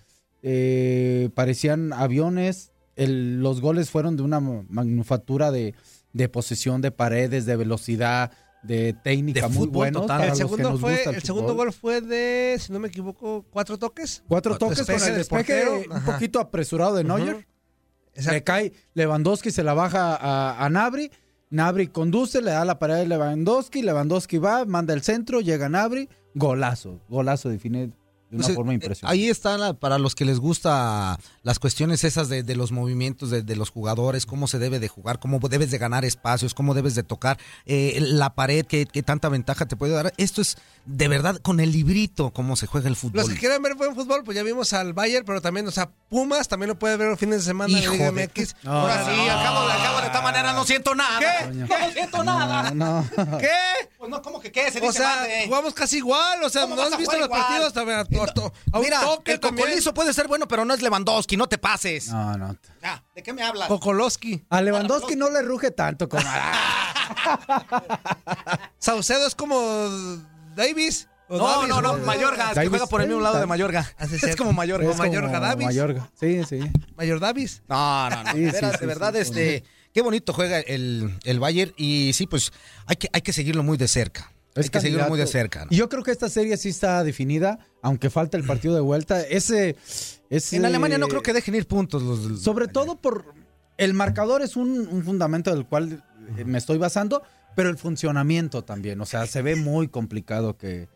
eh, 0.44 1.30
parecían 1.34 1.92
aviones. 1.92 2.72
El- 2.96 3.42
los 3.42 3.62
goles 3.62 3.90
fueron 3.90 4.16
de 4.16 4.22
una 4.24 4.40
manufactura 4.40 5.52
de, 5.52 5.74
de 6.14 6.30
posesión 6.30 6.82
de 6.82 6.92
paredes, 6.92 7.46
de 7.48 7.56
velocidad, 7.56 8.32
de 8.66 8.94
técnica 8.94 9.48
De 9.48 9.54
muy 9.54 9.68
para 9.68 10.24
El 10.24 10.30
los 10.30 10.40
que 10.40 10.44
segundo, 10.44 10.72
nos 10.72 10.82
fue, 10.82 10.96
gusta 10.96 11.10
el 11.12 11.24
segundo 11.24 11.56
gol 11.56 11.74
fue 11.74 12.02
de, 12.02 12.58
si 12.60 12.72
no 12.72 12.80
me 12.80 12.88
equivoco, 12.88 13.46
cuatro 13.50 13.78
toques. 13.78 14.24
Cuatro 14.28 14.58
toques 14.58 14.86
con 14.86 14.96
el 14.96 15.16
despeje 15.16 15.70
un 15.70 16.04
poquito 16.04 16.40
apresurado 16.40 16.96
de 16.96 17.04
Neuer. 17.04 17.48
Le 18.16 18.44
cae 18.44 18.74
Lewandowski, 18.94 19.52
se 19.52 19.64
la 19.64 19.74
baja 19.74 20.16
a, 20.16 20.64
a 20.64 20.70
Nabri. 20.70 21.12
Nabri 21.50 21.88
conduce, 21.88 22.42
le 22.42 22.52
da 22.52 22.66
la 22.66 22.80
pared 22.80 22.96
de 22.96 23.08
Lewandowski. 23.08 23.82
Lewandowski 23.82 24.38
va, 24.38 24.66
manda 24.66 24.94
el 24.94 25.02
centro, 25.02 25.42
llega 25.42 25.70
Nabri. 25.70 26.10
Golazo, 26.34 27.02
golazo 27.10 27.50
define 27.50 27.92
de 28.36 28.40
una 28.40 28.46
Pues, 28.48 28.56
forma 28.56 28.72
eh, 28.72 28.76
impresionante. 28.76 29.14
Ahí 29.14 29.30
está 29.30 29.58
la- 29.58 29.74
para 29.74 29.98
los 29.98 30.16
que 30.16 30.26
les 30.26 30.40
gusta 30.40 31.20
las 31.44 31.60
cuestiones 31.60 32.04
esas 32.04 32.30
de, 32.30 32.44
de 32.44 32.56
los 32.56 32.72
movimientos 32.72 33.30
de, 33.30 33.42
de 33.42 33.56
los 33.56 33.70
jugadores, 33.70 34.26
cómo 34.26 34.48
se 34.48 34.60
debe 34.60 34.80
de 34.80 34.88
jugar, 34.88 35.20
cómo 35.20 35.40
debes 35.40 35.72
de 35.72 35.78
ganar 35.78 36.06
espacios, 36.06 36.54
cómo 36.54 36.74
debes 36.74 36.96
de 36.96 37.04
tocar 37.04 37.38
eh, 37.66 37.98
la 38.02 38.34
pared, 38.34 38.66
qué, 38.66 38.86
qué 38.86 39.04
tanta 39.04 39.30
ventaja 39.30 39.66
te 39.66 39.76
puede 39.76 39.94
dar. 39.94 40.14
Esto 40.18 40.42
es 40.42 40.58
de 40.86 41.08
verdad 41.08 41.38
con 41.42 41.60
el 41.60 41.72
librito 41.72 42.32
cómo 42.32 42.56
se 42.56 42.68
juega 42.68 42.88
el 42.90 42.96
fútbol. 42.96 43.22
Los 43.22 43.30
que 43.30 43.36
quieran 43.40 43.62
ver 43.62 43.76
buen 43.76 43.96
fútbol, 43.96 44.24
pues 44.24 44.36
ya 44.36 44.44
vimos 44.44 44.74
al 44.74 44.94
Bayern, 44.94 45.26
pero 45.26 45.42
también, 45.42 45.68
o 45.68 45.72
sea, 45.72 45.90
Pumas 46.10 46.48
también 46.48 46.70
lo 46.70 46.80
puede 46.80 46.98
ver 46.98 47.10
los 47.10 47.20
fines 47.20 47.40
de 47.40 47.44
semana 47.46 47.72
Hijo 47.78 47.94
en 47.94 48.00
la 48.00 48.12
Liga 48.12 48.22
de- 48.22 48.28
MX. 48.28 48.56
No, 48.64 48.72
Ahora 48.72 49.06
sí, 49.06 49.12
al 49.30 49.44
cabo, 49.44 49.60
al 49.60 49.82
cabo 49.84 50.00
de 50.02 50.06
esta 50.08 50.22
manera 50.22 50.54
no 50.54 50.64
siento 50.66 50.96
nada. 50.96 51.20
¿Qué? 51.20 51.48
No 51.54 51.92
siento 51.94 52.24
nada. 52.24 52.72
No, 52.72 53.08
¿Qué? 53.40 53.50
Pues 53.98 54.10
no, 54.10 54.22
¿cómo 54.22 54.40
que 54.40 54.52
qué? 54.52 54.70
Se 54.72 54.80
O 54.80 54.82
dice 54.82 55.00
sea, 55.00 55.26
jugamos 55.46 55.74
casi 55.74 55.98
igual, 55.98 56.44
o 56.44 56.50
sea, 56.50 56.64
¿Cómo 56.64 56.76
¿no 56.76 56.82
has 56.84 56.98
visto 56.98 57.18
los 57.18 57.26
igual? 57.28 57.42
partidos? 57.42 57.74
To- 58.34 58.54
a 58.72 58.80
Mira, 58.80 59.02
toque 59.02 59.34
el 59.34 59.40
cocolizo 59.40 59.94
puede 59.94 60.14
ser 60.14 60.28
bueno, 60.28 60.48
pero 60.48 60.66
no 60.66 60.74
es 60.74 60.82
Lewandowski, 60.82 61.38
no 61.38 61.48
te 61.48 61.58
pases. 61.58 62.08
No, 62.10 62.38
no. 62.38 62.56
Ya, 62.82 63.04
¿De 63.16 63.24
qué 63.24 63.34
me 63.34 63.44
hablas? 63.44 63.68
Kokolowski. 63.68 64.46
A 64.50 64.62
Lewandowski 64.62 65.16
no 65.16 65.30
le 65.30 65.42
ruge 65.42 65.72
tanto 65.72 66.10
como 66.10 66.24
Saucedo 68.80 69.28
es 69.28 69.36
como 69.36 69.60
Davis. 70.56 71.08
No, 71.28 71.38
Davis, 71.40 71.70
no, 71.70 71.82
no, 71.82 71.98
Mayorga, 72.00 72.44
es 72.44 72.50
que 72.50 72.56
Davis, 72.56 72.70
juega 72.70 72.88
por 72.88 73.02
el 73.02 73.08
mismo 73.08 73.22
lado 73.22 73.36
de 73.36 73.40
Davis. 73.42 73.50
Mayorga. 73.50 73.94
Ah, 73.98 74.06
sí, 74.08 74.18
Es 74.22 74.36
como 74.36 74.54
Mayorga. 74.54 74.90
O 74.90 74.94
Mayorga 74.94 75.40
Davis. 75.40 75.66
Mayorga. 75.66 76.10
Sí, 76.20 76.44
sí. 76.48 76.60
Mayor 76.96 77.20
Davis. 77.20 77.64
No, 77.68 78.10
no, 78.12 78.24
no. 78.24 78.32
Sí, 78.32 78.40
de 78.42 78.50
sí, 78.52 78.54
veras, 78.56 78.72
sí, 78.74 78.78
de 78.80 78.86
verdad, 78.86 79.14
sí, 79.14 79.20
este, 79.20 79.64
qué 79.92 80.02
bonito 80.02 80.34
juega 80.34 80.60
el, 80.60 81.18
el 81.24 81.40
Bayern 81.40 81.74
y 81.78 82.12
sí, 82.14 82.28
pues 82.28 82.54
hay 82.86 82.98
que, 82.98 83.10
hay 83.12 83.22
que 83.22 83.34
seguirlo 83.34 83.64
muy 83.64 83.78
de 83.78 83.88
cerca. 83.88 84.32
Es 84.56 84.66
hay 84.66 84.70
que 84.70 84.80
seguirlo 84.82 85.08
muy 85.10 85.20
de 85.20 85.28
cerca. 85.28 85.66
¿no? 85.66 85.68
Y 85.72 85.76
yo 85.76 85.90
creo 85.90 86.02
que 86.04 86.12
esta 86.12 86.30
serie 86.30 86.56
sí 86.58 86.70
está 86.70 87.04
definida, 87.04 87.60
aunque 87.82 88.10
falta 88.10 88.38
el 88.38 88.44
partido 88.46 88.74
de 88.76 88.82
vuelta. 88.82 89.22
Ese, 89.22 89.76
ese- 90.30 90.56
En 90.56 90.66
Alemania 90.66 90.98
no 90.98 91.08
creo 91.08 91.22
que 91.22 91.34
dejen 91.34 91.56
ir 91.56 91.68
puntos 91.68 92.02
los... 92.04 92.42
Sobre 92.42 92.68
todo 92.68 93.00
por... 93.02 93.34
El 93.78 93.94
marcador 93.94 94.42
es 94.42 94.56
un, 94.56 94.88
un 94.88 95.04
fundamento 95.04 95.54
del 95.54 95.66
cual 95.66 96.02
eh, 96.38 96.46
me 96.46 96.58
estoy 96.58 96.78
basando, 96.78 97.22
pero 97.58 97.70
el 97.70 97.78
funcionamiento 97.78 98.64
también. 98.64 99.02
O 99.02 99.06
sea, 99.06 99.26
se 99.28 99.42
ve 99.42 99.58
muy 99.58 99.90
complicado 99.90 100.58
que, 100.58 100.88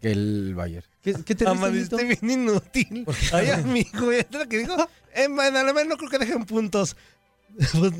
que 0.00 0.12
el 0.12 0.54
Bayern. 0.54 0.86
¿Qué, 1.02 1.12
qué 1.26 1.34
te 1.34 1.46
Amaneciste 1.46 1.98
riste, 1.98 2.26
bien 2.26 2.40
inútil. 2.44 3.04
Ay, 3.34 3.50
amigo, 3.50 4.10
¿ya 4.10 4.38
lo 4.38 4.48
que 4.48 4.58
dijo? 4.58 4.74
En, 5.14 5.32
en 5.38 5.56
alemán 5.56 5.88
no 5.88 5.98
creo 5.98 6.08
que 6.08 6.18
dejen 6.18 6.44
puntos. 6.46 6.96
Pues, 7.78 7.92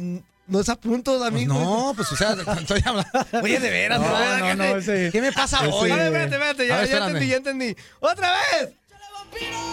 no 0.47 0.61
es 0.61 0.69
a 0.69 0.77
puntos, 0.77 1.19
Pues 1.19 1.29
amigo. 1.29 1.55
no, 1.55 1.93
pues 1.97 2.11
o 2.13 2.17
sea, 2.17 2.33
estoy 2.61 2.83
hablando... 2.85 3.11
Oye, 3.43 3.59
de 3.61 3.71
veras, 3.71 4.01
No, 4.01 4.13
veras, 4.13 4.39
no, 4.41 4.47
¿qué- 4.47 4.55
no, 4.55 4.65
ese- 4.79 5.11
¿Qué 5.13 5.21
me 5.21 5.33
pasa 5.33 5.59
ese- 5.59 5.69
hoy? 5.73 5.91
A 5.91 5.97
ver, 5.97 6.07
espérate, 6.07 6.35
espérate, 6.35 6.63
A 6.63 6.67
ya, 6.67 6.77
ver, 6.77 6.89
ya 6.89 6.97
entendí, 7.07 7.27
ya 7.29 7.37
entendí. 7.37 7.77
¡Otra 8.01 8.33
vez! 8.33 8.71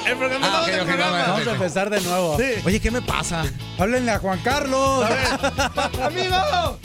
El 0.05 0.15
programa, 0.17 0.45
Ah, 0.45 0.49
estamos 0.49 0.63
ok, 0.63 0.67
en 0.69 0.73
el 0.75 0.81
ok, 0.81 0.87
programa. 0.87 1.21
Vamos 1.27 1.47
a 1.47 1.51
empezar 1.51 1.89
de 1.89 2.01
nuevo. 2.01 2.37
Sí. 2.37 2.45
Oye, 2.65 2.79
¿qué 2.79 2.91
me 2.91 3.01
pasa? 3.01 3.43
Háblenle 3.77 4.11
a 4.11 4.19
Juan 4.19 4.39
Carlos. 4.39 5.05
¡Amigo! 6.01 6.79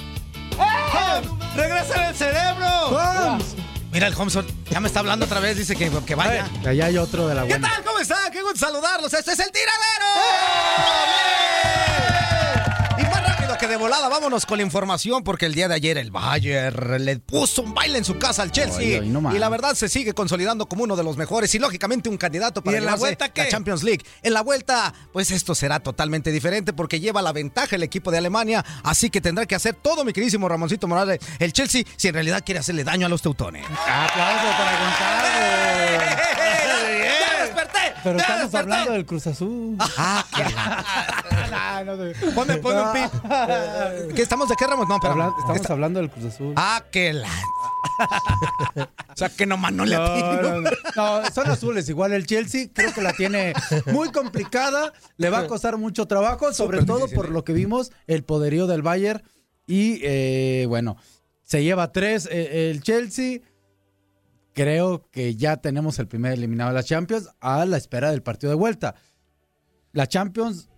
¡Eh! 0.59 1.23
¡Regresa 1.57 2.09
el 2.09 2.17
cerebro! 2.17 2.91
Vamos. 2.91 3.45
Mira, 3.93 4.09
el 4.09 4.15
Homson 4.17 4.45
ya 4.71 4.81
me 4.81 4.89
está 4.89 4.99
hablando 5.01 5.25
otra 5.27 5.39
vez, 5.39 5.57
dice 5.57 5.77
que, 5.77 5.89
que 6.05 6.15
vaya. 6.17 6.49
Y 6.65 6.67
allá 6.67 6.87
hay 6.87 6.99
otro 6.99 7.29
de 7.29 7.37
la 7.37 7.43
¿Qué 7.43 7.51
buena. 7.51 7.71
tal? 7.71 7.85
¿Cómo 7.85 8.01
está? 8.01 8.29
Qué 8.33 8.43
gusto 8.43 8.59
saludarlos. 8.59 9.15
Este 9.15 9.33
es 9.33 9.39
el 9.39 9.53
tiradero. 9.53 10.07
Que 11.87 11.94
de 13.75 13.79
volada, 13.79 14.09
vámonos 14.09 14.47
con 14.47 14.59
la 14.59 14.63
información 14.63 15.25
porque 15.25 15.47
el 15.47 15.55
día 15.55 15.67
de 15.67 15.75
ayer 15.75 15.99
el 15.99 16.13
Bayern 16.13 17.05
le 17.05 17.19
puso 17.19 17.63
un 17.63 17.75
baile 17.75 17.99
en 17.99 18.05
su 18.05 18.21
casa 18.21 18.43
al 18.43 18.53
Chelsea. 18.53 19.01
No 19.03 19.35
y 19.35 19.39
la 19.41 19.49
verdad 19.49 19.75
se 19.75 19.89
sigue 19.89 20.13
consolidando 20.13 20.67
como 20.67 20.85
uno 20.85 20.95
de 20.95 21.03
los 21.03 21.17
mejores 21.17 21.53
y 21.57 21.59
lógicamente 21.59 22.09
un 22.09 22.17
candidato 22.17 22.63
para 22.63 22.77
¿Y 22.77 22.79
en 22.79 22.87
la 22.87 22.95
vuelta 22.95 23.33
Champions 23.33 23.83
League. 23.83 24.05
En 24.23 24.33
la 24.33 24.43
vuelta, 24.43 24.95
pues 25.13 25.33
esto 25.33 25.57
será 25.57 25.81
totalmente 25.81 26.31
diferente 26.31 26.73
porque 26.73 27.01
lleva 27.01 27.21
la 27.21 27.33
ventaja 27.33 27.75
el 27.75 27.83
equipo 27.83 28.13
de 28.13 28.19
Alemania, 28.19 28.65
así 28.85 29.11
que 29.11 29.21
tendrá 29.21 29.45
que 29.45 29.57
hacer 29.57 29.75
todo 29.75 30.05
mi 30.05 30.13
queridísimo 30.13 30.49
Ramoncito 30.49 30.87
Morales, 30.87 31.19
el 31.41 31.53
Chelsea, 31.53 31.83
si 31.97 32.07
en 32.07 32.15
realidad 32.15 32.45
quiere 32.47 32.61
hacerle 32.61 32.85
daño 32.85 33.07
a 33.07 33.09
los 33.09 33.23
teutones. 33.23 33.67
Aplauso 33.67 34.51
para. 34.57 34.75
¡Ya 35.01 36.05
desperté! 36.05 36.24
Pero 38.05 38.19
¡Ya 38.19 38.25
estamos 38.25 38.55
hablando 38.55 38.93
del 38.93 39.07
Cruz 39.07 39.27
Azul. 39.27 39.77
Ah, 39.97 40.25
qué 40.37 40.45
no 41.85 41.97
sé. 41.97 42.15
Ponme, 42.35 42.57
ponme 42.59 42.83
un 42.83 42.93
pip. 42.93 43.13
¿Qué 44.15 44.23
estamos 44.23 44.49
de 44.49 44.55
qué, 44.57 44.67
Ramos? 44.67 44.87
No, 44.89 44.99
pero 45.01 45.13
Habla- 45.15 45.33
estamos 45.39 45.71
hablando 45.71 46.01
del 46.01 46.11
Cruz 46.11 46.27
Azul. 46.27 46.53
Ah, 46.57 46.85
que 46.93 47.13
la. 47.13 47.29
o 48.77 49.17
sea, 49.17 49.29
que 49.31 49.47
nomás 49.47 49.73
no 49.73 49.85
le 49.85 49.97
No, 49.97 50.03
atino. 50.05 50.43
no, 50.43 50.61
no. 50.61 50.71
No, 50.97 51.31
son 51.33 51.51
azules. 51.51 51.89
Igual 51.89 52.13
el 52.13 52.27
Chelsea 52.27 52.69
creo 52.73 52.93
que 52.93 53.01
la 53.03 53.13
tiene 53.13 53.55
muy 53.87 54.11
complicada. 54.13 54.93
Le 55.17 55.31
va 55.31 55.41
a 55.41 55.47
costar 55.47 55.77
mucho 55.79 56.07
trabajo, 56.07 56.53
sobre 56.53 56.85
todo 56.85 56.99
difícil, 56.99 57.17
por 57.17 57.27
¿eh? 57.27 57.31
lo 57.31 57.45
que 57.45 57.53
vimos, 57.53 57.91
el 58.07 58.25
poderío 58.25 58.67
del 58.67 58.83
Bayern. 58.83 59.23
Y 59.67 60.01
eh, 60.03 60.67
bueno, 60.69 60.97
se 61.43 61.63
lleva 61.63 61.91
tres 61.93 62.29
eh, 62.31 62.71
el 62.71 62.83
Chelsea. 62.83 63.41
Creo 64.55 65.11
que 65.11 65.35
ya 65.35 65.57
tenemos 65.59 65.99
el 65.99 66.07
primer 66.07 66.33
eliminado 66.33 66.71
de 66.71 66.75
la 66.75 66.85
Champions 66.85 67.29
a 67.41 67.67
la 67.67 67.77
espera 67.77 68.11
del 68.13 68.23
partido 68.23 68.51
de 68.51 68.57
vuelta. 68.57 68.95
La 69.93 70.07
Champions, 70.07 70.69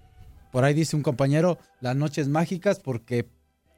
por 0.50 0.64
ahí 0.64 0.75
dice 0.75 0.97
un 0.97 1.02
compañero, 1.02 1.59
las 1.80 1.95
noches 1.95 2.26
mágicas 2.28 2.80
porque 2.80 3.28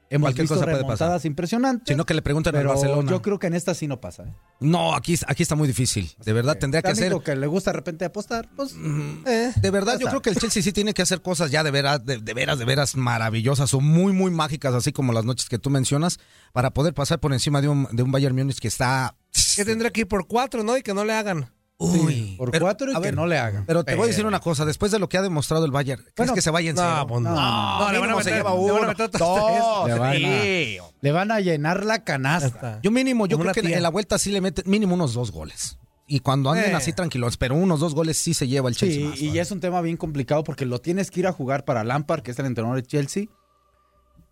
hemos 0.09 0.25
Cualquier 0.27 0.43
visto 0.43 0.55
cosa 0.55 0.65
puede 0.65 0.77
remontadas 0.77 1.13
pasar. 1.17 1.27
impresionantes. 1.27 1.87
Sino 1.93 2.05
que 2.05 2.13
le 2.13 2.21
preguntan 2.21 2.55
al 2.55 2.61
pero 2.61 2.69
Barcelona. 2.69 3.09
yo 3.11 3.21
creo 3.21 3.39
que 3.39 3.47
en 3.47 3.53
esta 3.53 3.73
sí 3.73 3.87
no 3.87 3.99
pasa. 4.01 4.23
¿eh? 4.23 4.33
No, 4.59 4.95
aquí, 4.95 5.15
aquí 5.27 5.43
está 5.43 5.55
muy 5.55 5.67
difícil. 5.67 6.11
De 6.25 6.33
verdad, 6.33 6.57
tendría 6.57 6.81
que 6.81 6.89
hacer. 6.89 7.13
Mm, 7.15 7.19
que 7.21 7.35
le 7.35 7.47
gusta 7.47 7.71
de 7.71 7.77
repente 7.77 8.05
apostar, 8.05 8.49
pues. 8.55 8.75
De 8.75 9.71
verdad, 9.71 9.99
yo 9.99 10.07
creo 10.07 10.21
que 10.21 10.29
el 10.31 10.37
Chelsea 10.37 10.63
sí 10.63 10.71
tiene 10.71 10.93
que 10.93 11.01
hacer 11.01 11.21
cosas 11.21 11.51
ya 11.51 11.63
de 11.63 11.71
veras, 11.71 12.05
de, 12.05 12.17
de 12.19 12.33
veras, 12.33 12.59
de 12.59 12.65
veras 12.65 12.95
maravillosas 12.95 13.73
o 13.73 13.81
muy, 13.81 14.13
muy 14.13 14.31
mágicas, 14.31 14.73
así 14.73 14.91
como 14.91 15.13
las 15.13 15.25
noches 15.25 15.49
que 15.49 15.59
tú 15.59 15.69
mencionas, 15.69 16.19
para 16.53 16.71
poder 16.71 16.93
pasar 16.93 17.19
por 17.19 17.33
encima 17.33 17.61
de 17.61 17.67
un, 17.69 17.87
de 17.91 18.03
un 18.03 18.11
Bayern 18.11 18.35
Múnich 18.35 18.59
que 18.59 18.67
está. 18.67 19.15
Que 19.55 19.65
tendrá 19.65 19.89
que 19.91 20.01
ir 20.01 20.07
por 20.07 20.27
cuatro, 20.27 20.63
¿no? 20.63 20.77
Y 20.77 20.81
que 20.81 20.93
no 20.93 21.05
le 21.05 21.13
hagan. 21.13 21.51
Uy, 21.81 22.35
por 22.37 22.51
pero, 22.51 22.65
cuatro 22.65 22.91
y 22.91 22.93
a 22.93 22.97
que 22.99 23.01
ver, 23.05 23.15
no 23.15 23.25
le 23.25 23.37
hagan. 23.37 23.65
Pero 23.65 23.85
te 23.85 23.95
voy 23.95 24.03
a 24.03 24.07
decir 24.07 24.25
una 24.25 24.41
cosa, 24.41 24.65
después 24.65 24.91
de 24.91 24.99
lo 24.99 25.07
que 25.07 25.17
ha 25.17 25.21
demostrado 25.21 25.63
el 25.63 25.71
Bayern, 25.71 26.01
¿crees 26.01 26.13
Bueno, 26.17 26.33
que 26.33 26.41
se 26.41 26.51
vaya 26.51 26.71
en 26.71 26.75
no, 26.75 27.07
pues 27.07 27.21
no. 27.21 27.29
No, 27.31 27.91
le 27.91 27.99
van 27.99 28.09
a 28.09 28.13
mínimo 28.13 28.21
se 28.21 28.31
meter- 28.31 28.33
lleva 28.37 28.49
le 28.51 28.57
van 28.59 28.69
a 28.69 28.73
uno, 28.79 28.87
meter 28.89 29.09
dos, 29.11 29.87
Le 29.87 29.93
van, 29.97 30.09
a, 30.09 30.13
sí. 30.13 30.77
le 30.99 31.11
van 31.13 31.31
a 31.31 31.39
llenar 31.39 31.85
la 31.85 32.03
canasta. 32.03 32.79
Yo 32.83 32.91
mínimo, 32.91 33.27
yo 33.27 33.37
Como 33.37 33.49
creo 33.51 33.63
que 33.63 33.73
en 33.73 33.81
la 33.81 33.89
vuelta 33.89 34.17
sí 34.19 34.31
le 34.31 34.41
meten 34.41 34.65
mínimo 34.69 34.93
unos 34.93 35.13
dos 35.13 35.31
goles. 35.31 35.77
Y 36.05 36.19
cuando 36.19 36.49
anden 36.51 36.71
Eh. 36.71 36.75
así 36.75 36.91
tranquilos, 36.91 37.37
pero 37.37 37.55
unos 37.55 37.79
dos 37.79 37.95
goles 37.95 38.17
sí 38.17 38.33
se 38.33 38.47
lleva 38.49 38.67
el 38.67 38.75
Chelsea. 38.75 38.99
Sí, 38.99 39.03
más, 39.07 39.21
y 39.21 39.27
¿no? 39.29 39.33
ya 39.35 39.41
es 39.43 39.51
un 39.51 39.59
tema 39.61 39.79
bien 39.79 39.95
complicado 39.95 40.43
porque 40.43 40.65
lo 40.65 40.81
tienes 40.81 41.09
que 41.11 41.21
ir 41.21 41.27
a 41.27 41.31
jugar 41.31 41.63
para 41.63 41.83
Lampard, 41.85 42.23
que 42.23 42.31
es 42.31 42.39
el 42.39 42.47
entrenador 42.47 42.81
de 42.81 42.87
Chelsea. 42.87 43.25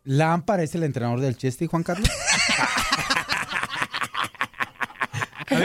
Lampard 0.04 0.62
es 0.62 0.76
el 0.76 0.84
entrenador 0.84 1.22
del 1.22 1.38
Chelsea, 1.38 1.68
Juan 1.70 1.84
Carlos. 1.84 2.10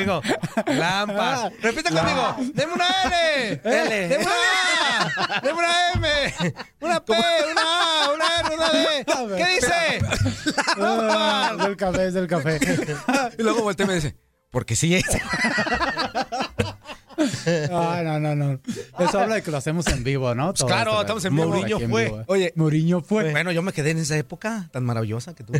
Amigo, 0.03 0.23
Lampa. 0.67 1.51
Repite 1.61 1.91
conmigo. 1.91 2.37
Deme 2.55 2.73
una 2.73 2.87
L. 3.05 3.61
L. 3.65 4.09
Deme 4.09 4.25
una 4.25 4.33
A. 4.99 5.41
Deme 5.41 5.59
una 5.59 5.93
M. 5.95 6.55
Una 6.81 7.05
P, 7.05 7.13
una 7.13 7.63
A, 7.63 8.13
una 8.13 8.25
R, 8.41 8.55
una 8.57 8.69
D. 8.71 9.37
¿Qué 9.37 9.47
dice? 9.55 10.01
Ah, 10.79 11.53
es 11.57 11.65
del 11.65 11.77
café, 11.77 12.07
es 12.07 12.15
del 12.15 12.27
café. 12.27 12.59
Y 13.39 13.43
luego 13.43 13.63
volteé 13.63 13.85
y 13.85 13.89
me 13.89 13.95
dice, 13.95 14.17
porque 14.51 14.75
sí 14.77 14.95
es. 14.97 15.05
Ay, 17.17 17.69
no, 18.05 18.19
no, 18.21 18.35
no. 18.35 18.61
Eso 18.99 19.21
habla 19.21 19.37
de 19.37 19.43
que 19.43 19.51
lo 19.51 19.57
hacemos 19.59 19.87
en 19.87 20.03
vivo, 20.05 20.35
¿no? 20.35 20.53
Todo 20.53 20.67
claro, 20.67 20.91
esto, 20.93 21.19
estamos 21.19 21.25
en 21.25 21.37
vivo. 21.37 21.49
Mourinho 21.49 21.79
fue. 21.89 22.05
vivo, 22.05 22.21
¿eh? 22.21 22.25
Oye, 22.27 22.53
Mourinho 22.57 23.01
fue. 23.03 23.31
Bueno, 23.31 23.53
yo 23.53 23.63
me 23.63 23.73
quedé 23.73 23.91
en 23.91 23.99
esa 23.99 24.17
época 24.17 24.69
tan 24.73 24.85
maravillosa 24.85 25.35
que 25.35 25.45
tú. 25.45 25.53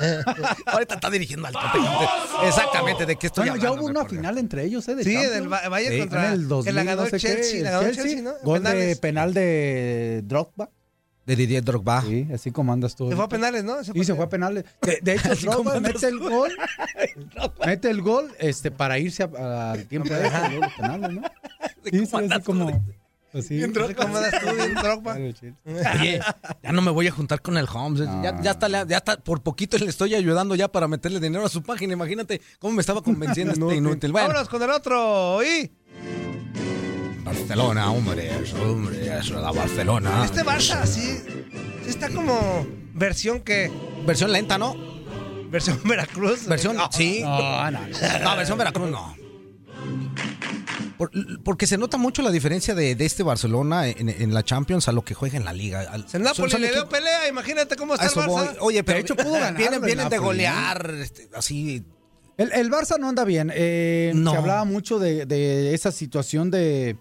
Ahorita 0.66 0.94
está 0.96 1.10
dirigiendo 1.10 1.46
al 1.46 1.52
tope. 1.52 1.78
Exactamente, 2.46 3.06
¿de 3.06 3.16
qué 3.16 3.26
estoy 3.28 3.48
Bueno, 3.48 3.62
ya 3.62 3.68
hablando? 3.68 3.82
hubo 3.84 3.90
en 3.90 3.96
el 3.96 4.00
una 4.00 4.04
programa? 4.08 4.28
final 4.28 4.38
entre 4.38 4.64
ellos, 4.64 4.88
¿eh? 4.88 4.94
De 4.94 5.04
Sí, 5.04 5.12
Champions. 5.14 5.34
del 5.34 5.48
Bayern 5.70 5.94
Sí, 5.94 6.00
contra 6.00 6.26
En 6.26 6.32
el 6.32 6.48
2000, 6.48 6.64
que 6.66 6.72
la 6.72 6.84
ganó 6.84 6.96
no 7.02 7.04
el 7.04 7.10
sé 7.10 7.18
Chelsea. 7.18 7.60
El 7.60 7.66
el 7.66 7.94
Chelsea. 7.94 8.02
Chelsea, 8.04 8.22
¿no? 8.22 8.32
Gol 8.42 8.62
de 8.62 8.68
penales. 8.70 8.98
penal 8.98 9.34
de 9.34 10.22
Drogba. 10.24 10.70
De 11.26 11.34
Didier 11.34 11.64
Drogba. 11.64 12.02
Sí, 12.02 12.28
así 12.32 12.52
como 12.52 12.72
andas 12.72 12.94
tú. 12.94 13.08
Se 13.10 13.16
fue 13.16 13.24
a 13.24 13.28
penales, 13.28 13.64
¿no? 13.64 13.76
Y 13.94 14.04
se 14.04 14.14
fue 14.14 14.24
a 14.26 14.28
penales. 14.28 14.64
De, 14.82 15.00
de 15.02 15.14
hecho, 15.14 15.34
Drogba 15.42 15.80
mete 15.80 16.06
el 16.06 16.18
gol. 16.20 16.52
mete 17.66 17.90
el 17.90 18.00
gol 18.02 18.32
este, 18.38 18.70
para 18.70 18.98
irse 18.98 19.24
a- 19.24 19.72
al 19.72 19.86
tiempo 19.86 20.12
de 20.14 20.30
penales, 20.76 21.10
¿no? 21.10 21.22
Sí, 21.90 22.06
sí, 22.06 22.16
así 22.30 22.42
como. 22.42 22.84
Así. 23.38 23.60
¿Cómo 23.96 24.16
andas 24.16 24.40
tú, 24.40 24.54
bien, 24.54 24.74
Drogba? 24.82 25.14
Oye, 26.00 26.20
ya 26.62 26.72
no 26.72 26.82
me 26.82 26.90
voy 26.90 27.06
a 27.06 27.10
juntar 27.10 27.42
con 27.42 27.56
el 27.56 27.66
Holmes. 27.72 28.00
Ya, 28.22 28.40
ya 28.40 28.50
está, 28.52 28.68
ya 28.68 28.96
está, 28.96 29.16
por 29.18 29.42
poquito 29.42 29.76
le 29.78 29.86
estoy 29.86 30.14
ayudando 30.14 30.54
ya 30.54 30.68
para 30.68 30.88
meterle 30.88 31.20
dinero 31.20 31.44
a 31.44 31.48
su 31.48 31.62
página. 31.62 31.92
Imagínate 31.92 32.40
cómo 32.58 32.74
me 32.74 32.80
estaba 32.80 33.02
convenciendo 33.02 33.52
este 33.52 33.76
inútil. 33.76 34.12
Bueno, 34.12 34.28
Vámonos 34.28 34.48
con 34.48 34.62
el 34.62 34.70
otro. 34.70 35.42
Y 35.44 35.70
Barcelona, 37.24 37.90
hombre, 37.90 38.30
eso, 38.40 38.56
hombre, 38.62 39.18
eso 39.18 39.40
la 39.40 39.50
Barcelona. 39.52 40.24
este 40.24 40.44
Barça, 40.44 40.86
sí, 40.86 41.18
sí 41.82 41.90
está 41.90 42.08
como 42.10 42.66
versión 42.94 43.40
que. 43.40 43.70
Versión 44.06 44.32
lenta, 44.32 44.58
¿no? 44.58 44.74
Versión 45.50 45.80
Veracruz. 45.84 46.46
Versión, 46.46 46.76
sí. 46.90 47.20
No, 47.22 47.70
no. 47.70 47.80
No, 48.22 48.36
versión 48.36 48.58
Veracruz 48.58 48.90
no. 48.90 49.25
Por- 50.98 51.10
porque 51.44 51.66
se 51.66 51.76
nota 51.78 51.96
mucho 51.96 52.22
la 52.22 52.30
diferencia 52.30 52.74
de, 52.74 52.94
de 52.94 53.04
este 53.04 53.22
Barcelona 53.22 53.88
en, 53.88 54.08
en 54.08 54.32
la 54.34 54.42
Champions 54.42 54.88
a 54.88 54.92
lo 54.92 55.04
que 55.04 55.14
juega 55.14 55.36
en 55.36 55.44
la 55.44 55.52
Liga. 55.52 55.80
Al- 55.80 56.06
El 56.12 56.22
Napoli 56.22 56.50
son- 56.50 56.50
son 56.50 56.60
le 56.62 56.72
dio 56.72 56.88
pelea, 56.88 57.28
imagínate 57.28 57.76
cómo 57.76 57.94
está 57.94 58.06
el 58.06 58.12
Barça. 58.12 58.26
voy. 58.26 58.46
Oye, 58.60 58.82
pero 58.84 58.96
De 58.96 59.02
hecho, 59.02 59.16
pudo 59.16 59.32
ganar 59.40 59.56
vienen, 59.56 59.80
vienen 59.82 60.08
de 60.08 60.18
golear, 60.18 60.90
este, 61.00 61.28
así. 61.34 61.84
El, 62.38 62.52
el 62.52 62.70
Barça 62.70 62.98
no 62.98 63.08
anda 63.08 63.24
bien. 63.24 63.50
Eh, 63.54 64.12
No. 64.14 64.30
Se 64.32 64.36
hablaba 64.38 64.64
mucho 64.64 64.98
de, 64.98 65.24
de 65.26 65.72
esa 65.74 65.90
situación 65.92 66.50
de, 66.50 66.96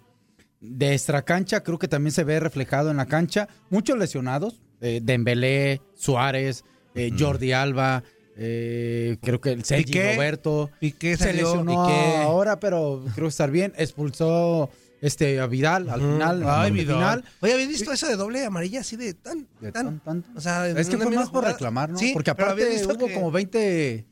de 0.61 0.93
extracancha. 0.93 1.61
Creo 1.63 1.77
que 1.77 1.87
también 1.87 2.11
se 2.13 2.23
ve 2.23 2.39
reflejado 2.39 2.89
en 2.91 2.97
la 2.97 3.05
cancha. 3.05 3.47
Muchos 3.69 3.97
lesionados. 3.97 4.61
Eh, 4.81 4.99
Dembélé, 5.03 5.81
Suárez, 5.95 6.63
eh, 6.95 7.11
Jordi 7.17 7.51
Alba. 7.53 8.03
Eh, 8.37 9.17
creo 9.21 9.39
que 9.41 9.51
el 9.51 9.63
Sergi 9.63 9.85
Piqué. 9.85 10.15
Roberto. 10.15 10.69
Piqué 10.79 11.17
se 11.17 11.33
lesionó 11.33 11.85
Piqué. 11.87 12.15
ahora, 12.17 12.59
pero 12.59 13.03
creo 13.13 13.25
que 13.27 13.29
estar 13.29 13.49
bien. 13.51 13.73
Expulsó 13.77 14.69
este, 15.01 15.39
a 15.39 15.47
Vidal 15.47 15.89
al 15.89 16.01
final. 16.01 16.41
en 16.41 16.47
Ay, 16.49 16.71
Vidal. 16.71 16.95
final. 16.95 17.23
Oye, 17.41 17.53
¿habías 17.53 17.69
visto 17.69 17.91
eso 17.91 18.07
de 18.07 18.15
doble 18.15 18.43
amarilla 18.45 18.81
así 18.81 18.95
de 18.97 19.13
tan, 19.13 19.47
De 19.61 19.71
tan? 19.71 19.85
tan, 19.85 19.99
tanto. 20.01 20.29
O 20.35 20.41
sea, 20.41 20.69
en 20.69 20.77
Es 20.77 20.89
que 20.89 20.97
fue 20.97 21.05
más 21.11 21.25
por 21.29 21.39
jugada. 21.41 21.53
reclamar, 21.53 21.89
¿no? 21.91 21.97
Sí, 21.97 22.11
Porque 22.13 22.31
aparte 22.31 22.67
visto 22.69 22.93
hubo 22.93 23.07
que- 23.07 23.13
como 23.13 23.31
20 23.31 23.57
20 23.57 24.05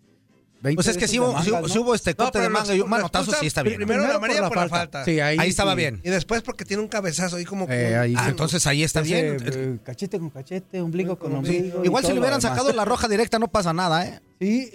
Pues 0.76 0.88
es 0.88 0.98
que 0.98 1.06
esos 1.06 1.78
hubo, 1.78 1.94
este 1.94 2.16
corte 2.16 2.40
de 2.40 2.50
manga 2.50 2.74
y 2.74 2.80
un 2.80 2.90
manotazo 2.90 3.32
sí 3.40 3.48
está 3.48 3.64
bien. 3.64 3.76
Primero 3.78 4.08
la 4.08 4.16
amarilla 4.16 4.48
por 4.48 4.58
la 4.58 4.70
falta. 4.70 5.04
Sí, 5.04 5.20
ahí, 5.20 5.38
Ahí 5.40 5.50
estaba 5.50 5.76
bien. 5.76 6.00
Y 6.04 6.10
después 6.10 6.42
porque 6.42 6.64
tiene 6.66 6.82
un 6.82 6.88
cabezazo 6.88 7.36
ahí 7.36 7.46
como... 7.46 7.66
Eh, 7.70 7.98
ahí 7.98 8.14
Ah, 8.18 8.30
entonces 8.30 8.66
ahí 8.66 8.82
está 8.84 9.02
Ese, 9.02 9.10
bien. 9.34 9.38
eh, 9.46 9.78
cachete 9.84 10.18
con 10.20 10.30
cachete, 10.30 10.80
ombligo 10.82 11.18
con 11.20 11.36
ombligo. 11.36 11.84
Igual 11.84 12.04
si 12.04 12.10
le 12.10 12.16
lo 12.16 12.22
hubieran 12.22 12.42
sacado 12.42 12.72
la 12.72 12.86
roja 12.86 13.08
directa 13.08 13.40
no 13.40 13.50
pasa 13.50 13.74
nada, 13.74 14.06
¿eh? 14.08 14.22
Sí, 14.40 14.70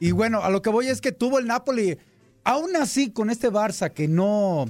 y, 0.00 0.06
y 0.06 0.10
bueno, 0.12 0.42
a 0.42 0.50
lo 0.50 0.62
que 0.62 0.70
voy 0.70 0.88
es 0.88 1.00
que 1.00 1.12
tuvo 1.12 1.38
el 1.38 1.46
Napoli, 1.46 1.98
aún 2.44 2.74
así 2.76 3.10
con 3.10 3.28
este 3.30 3.50
Barça 3.50 3.90
que 3.92 4.08
no, 4.08 4.64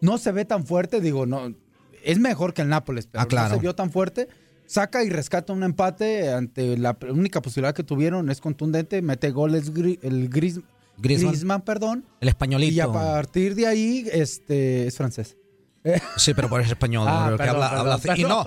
no 0.00 0.18
se 0.18 0.32
ve 0.32 0.44
tan 0.44 0.66
fuerte, 0.66 1.00
digo, 1.00 1.26
no, 1.26 1.54
es 2.02 2.18
mejor 2.18 2.54
que 2.54 2.62
el 2.62 2.68
Nápoles, 2.68 3.06
pero 3.06 3.22
Ah, 3.22 3.26
claro. 3.26 3.48
no 3.50 3.54
se 3.54 3.60
vio 3.60 3.74
tan 3.74 3.90
fuerte. 3.92 4.28
Saca 4.66 5.04
y 5.04 5.10
rescata 5.10 5.52
un 5.52 5.62
empate 5.62 6.32
ante 6.32 6.76
la 6.78 6.96
única 7.10 7.42
posibilidad 7.42 7.74
que 7.74 7.84
tuvieron, 7.84 8.30
es 8.30 8.40
contundente, 8.40 9.02
mete 9.02 9.30
goles 9.30 9.70
el 10.02 10.28
Gris, 10.28 10.60
Griezmann. 10.96 11.32
Griezmann, 11.32 11.62
perdón. 11.62 12.04
El 12.20 12.28
españolito. 12.28 12.74
Y 12.74 12.80
a 12.80 12.90
partir 12.90 13.54
de 13.54 13.66
ahí, 13.66 14.08
este, 14.12 14.86
es 14.86 14.96
francés. 14.96 15.36
Sí, 16.16 16.32
pero 16.32 16.48
por 16.48 16.60
español. 16.62 17.06
Ah, 17.08 17.24
pero 17.26 17.36
que 17.36 17.44
perdón, 17.44 17.62
habla, 17.62 17.98
perdón, 17.98 18.16
habla- 18.16 18.18
y 18.18 18.22
no, 18.22 18.44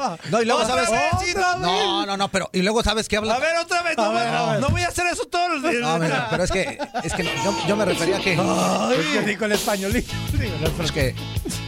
no. 1.57 1.57
No, 1.59 2.05
no, 2.07 2.17
no, 2.17 2.31
pero 2.31 2.49
y 2.51 2.61
luego 2.63 2.83
sabes 2.83 3.07
que 3.07 3.17
habla. 3.17 3.35
A 3.35 3.39
ver, 3.39 3.55
otra 3.57 3.83
vez. 3.83 3.95
No, 3.95 4.11
ver. 4.11 4.59
no 4.59 4.69
voy 4.69 4.81
a 4.81 4.87
hacer 4.87 5.05
eso 5.07 5.25
todos 5.25 5.61
los 5.61 5.61
días. 5.71 5.81
No, 5.81 5.99
mira, 5.99 6.27
pero 6.31 6.43
es 6.43 6.51
que, 6.51 6.79
es 7.03 7.13
que 7.13 7.23
yo, 7.23 7.55
yo 7.67 7.75
me 7.75 7.85
refería 7.85 8.17
a 8.17 8.21
que. 8.21 8.33
Es 8.33 9.05
que 9.13 9.21
digo 9.21 9.45
el 9.45 9.51
españolito. 9.51 10.11
Es 10.83 10.91
que. 10.91 11.15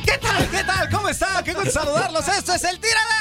¿Qué 0.05 0.17
tal? 0.19 0.49
¿Qué 0.49 0.63
tal? 0.63 0.89
¿Cómo 0.89 1.09
está? 1.09 1.43
Qué 1.43 1.53
gusto 1.53 1.69
saludarlos. 1.69 2.27
Esto 2.27 2.53
es 2.53 2.63
el 2.63 2.79
tiradero. 2.79 3.18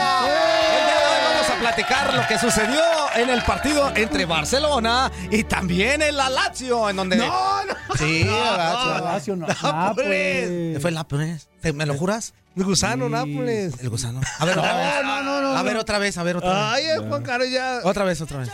El 0.00 0.86
día 0.86 0.98
de 0.98 1.06
hoy 1.06 1.34
vamos 1.34 1.50
a 1.50 1.54
platicar 1.60 2.14
lo 2.14 2.26
que 2.26 2.38
sucedió 2.38 2.80
en 3.16 3.30
el 3.30 3.42
partido 3.42 3.92
entre 3.94 4.24
Barcelona 4.24 5.10
y 5.30 5.44
también 5.44 6.02
en 6.02 6.16
la 6.16 6.28
Lazio, 6.30 6.88
en 6.90 6.96
donde. 6.96 7.16
No, 7.16 7.64
no. 7.64 7.74
Sí, 7.96 8.24
la 8.24 8.56
Lazio. 8.56 9.04
Lazio, 9.04 9.36
no. 9.36 9.46
Nápoles. 9.46 10.80
¿Fue 10.80 10.90
el 10.90 10.94
Nápoles? 10.94 11.48
¿Te- 11.60 11.72
¿Me 11.72 11.86
lo 11.86 11.94
juras? 11.96 12.32
El 12.56 12.64
gusano, 12.64 13.08
Nápoles. 13.08 13.74
El 13.80 13.88
gusano. 13.90 14.20
A 14.38 14.44
ver, 14.44 14.58
otra 14.58 14.76
vez. 14.76 15.04
No, 15.04 15.22
no, 15.22 15.40
no. 15.40 15.56
A 15.56 15.62
ver, 15.62 15.76
otra 15.76 15.98
vez, 15.98 16.18
a 16.18 16.22
ver, 16.22 16.36
otra 16.36 16.50
vez. 16.50 16.58
Ay, 16.62 16.84
eh, 16.84 16.98
Juan 17.08 17.22
Carlos 17.22 17.48
ya. 17.50 17.80
Otra 17.84 18.04
vez, 18.04 18.20
otra 18.20 18.38
vez. 18.38 18.48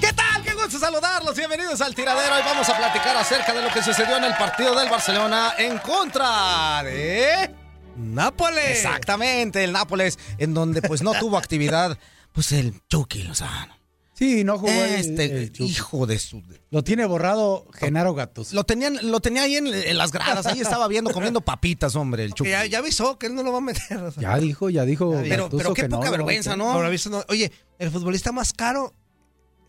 ¿Qué 0.00 0.12
tal? 0.12 0.42
Qué 0.42 0.52
gusto 0.54 0.78
saludarlos. 0.78 1.34
Bienvenidos 1.36 1.80
al 1.80 1.94
tiradero. 1.94 2.34
Hoy 2.36 2.42
vamos 2.44 2.68
a 2.68 2.76
platicar 2.76 3.16
acerca 3.16 3.52
de 3.52 3.62
lo 3.62 3.68
que 3.72 3.82
sucedió 3.82 4.16
en 4.16 4.24
el 4.24 4.34
partido 4.34 4.74
del 4.78 4.88
Barcelona 4.88 5.54
en 5.58 5.78
contra 5.78 6.82
de. 6.84 7.54
Nápoles. 8.00 8.70
Exactamente, 8.70 9.62
el 9.64 9.72
Nápoles, 9.72 10.18
en 10.38 10.54
donde 10.54 10.82
pues 10.82 11.02
no 11.02 11.12
tuvo 11.18 11.36
actividad, 11.38 11.98
pues 12.32 12.52
el 12.52 12.74
Chucky 12.88 13.22
Lozano. 13.22 13.78
Sí, 14.14 14.44
no 14.44 14.58
jugó 14.58 14.70
el- 14.70 14.94
Este, 14.96 15.24
el 15.24 15.50
Chucky. 15.50 15.64
hijo 15.70 16.06
de 16.06 16.18
su. 16.18 16.42
Lo 16.70 16.84
tiene 16.84 17.06
borrado 17.06 17.66
Genaro 17.72 18.12
Gatos. 18.12 18.52
Lo, 18.52 18.64
tenían, 18.64 18.98
lo 19.10 19.20
tenía 19.20 19.42
ahí 19.44 19.56
en, 19.56 19.66
en 19.68 19.96
las 19.96 20.12
gradas, 20.12 20.44
ahí 20.44 20.60
estaba 20.60 20.88
viendo, 20.88 21.10
comiendo 21.10 21.40
papitas, 21.40 21.96
hombre, 21.96 22.24
el 22.24 22.34
Chucky. 22.34 22.50
Ya, 22.50 22.66
ya 22.66 22.78
avisó 22.80 23.18
que 23.18 23.28
él 23.28 23.34
no 23.34 23.42
lo 23.42 23.50
va 23.52 23.58
a 23.58 23.62
meter. 23.62 23.96
o 23.96 24.10
sea. 24.12 24.22
Ya 24.22 24.36
dijo, 24.36 24.68
ya 24.68 24.84
dijo. 24.84 25.10
Pero, 25.26 25.48
pero 25.48 25.72
qué 25.72 25.82
que 25.82 25.88
poca 25.88 26.06
no, 26.06 26.10
vergüenza, 26.12 26.54
¿no? 26.54 26.74
No. 26.82 27.24
Oye, 27.28 27.50
el 27.78 27.90
futbolista 27.90 28.30
más 28.30 28.52
caro. 28.52 28.92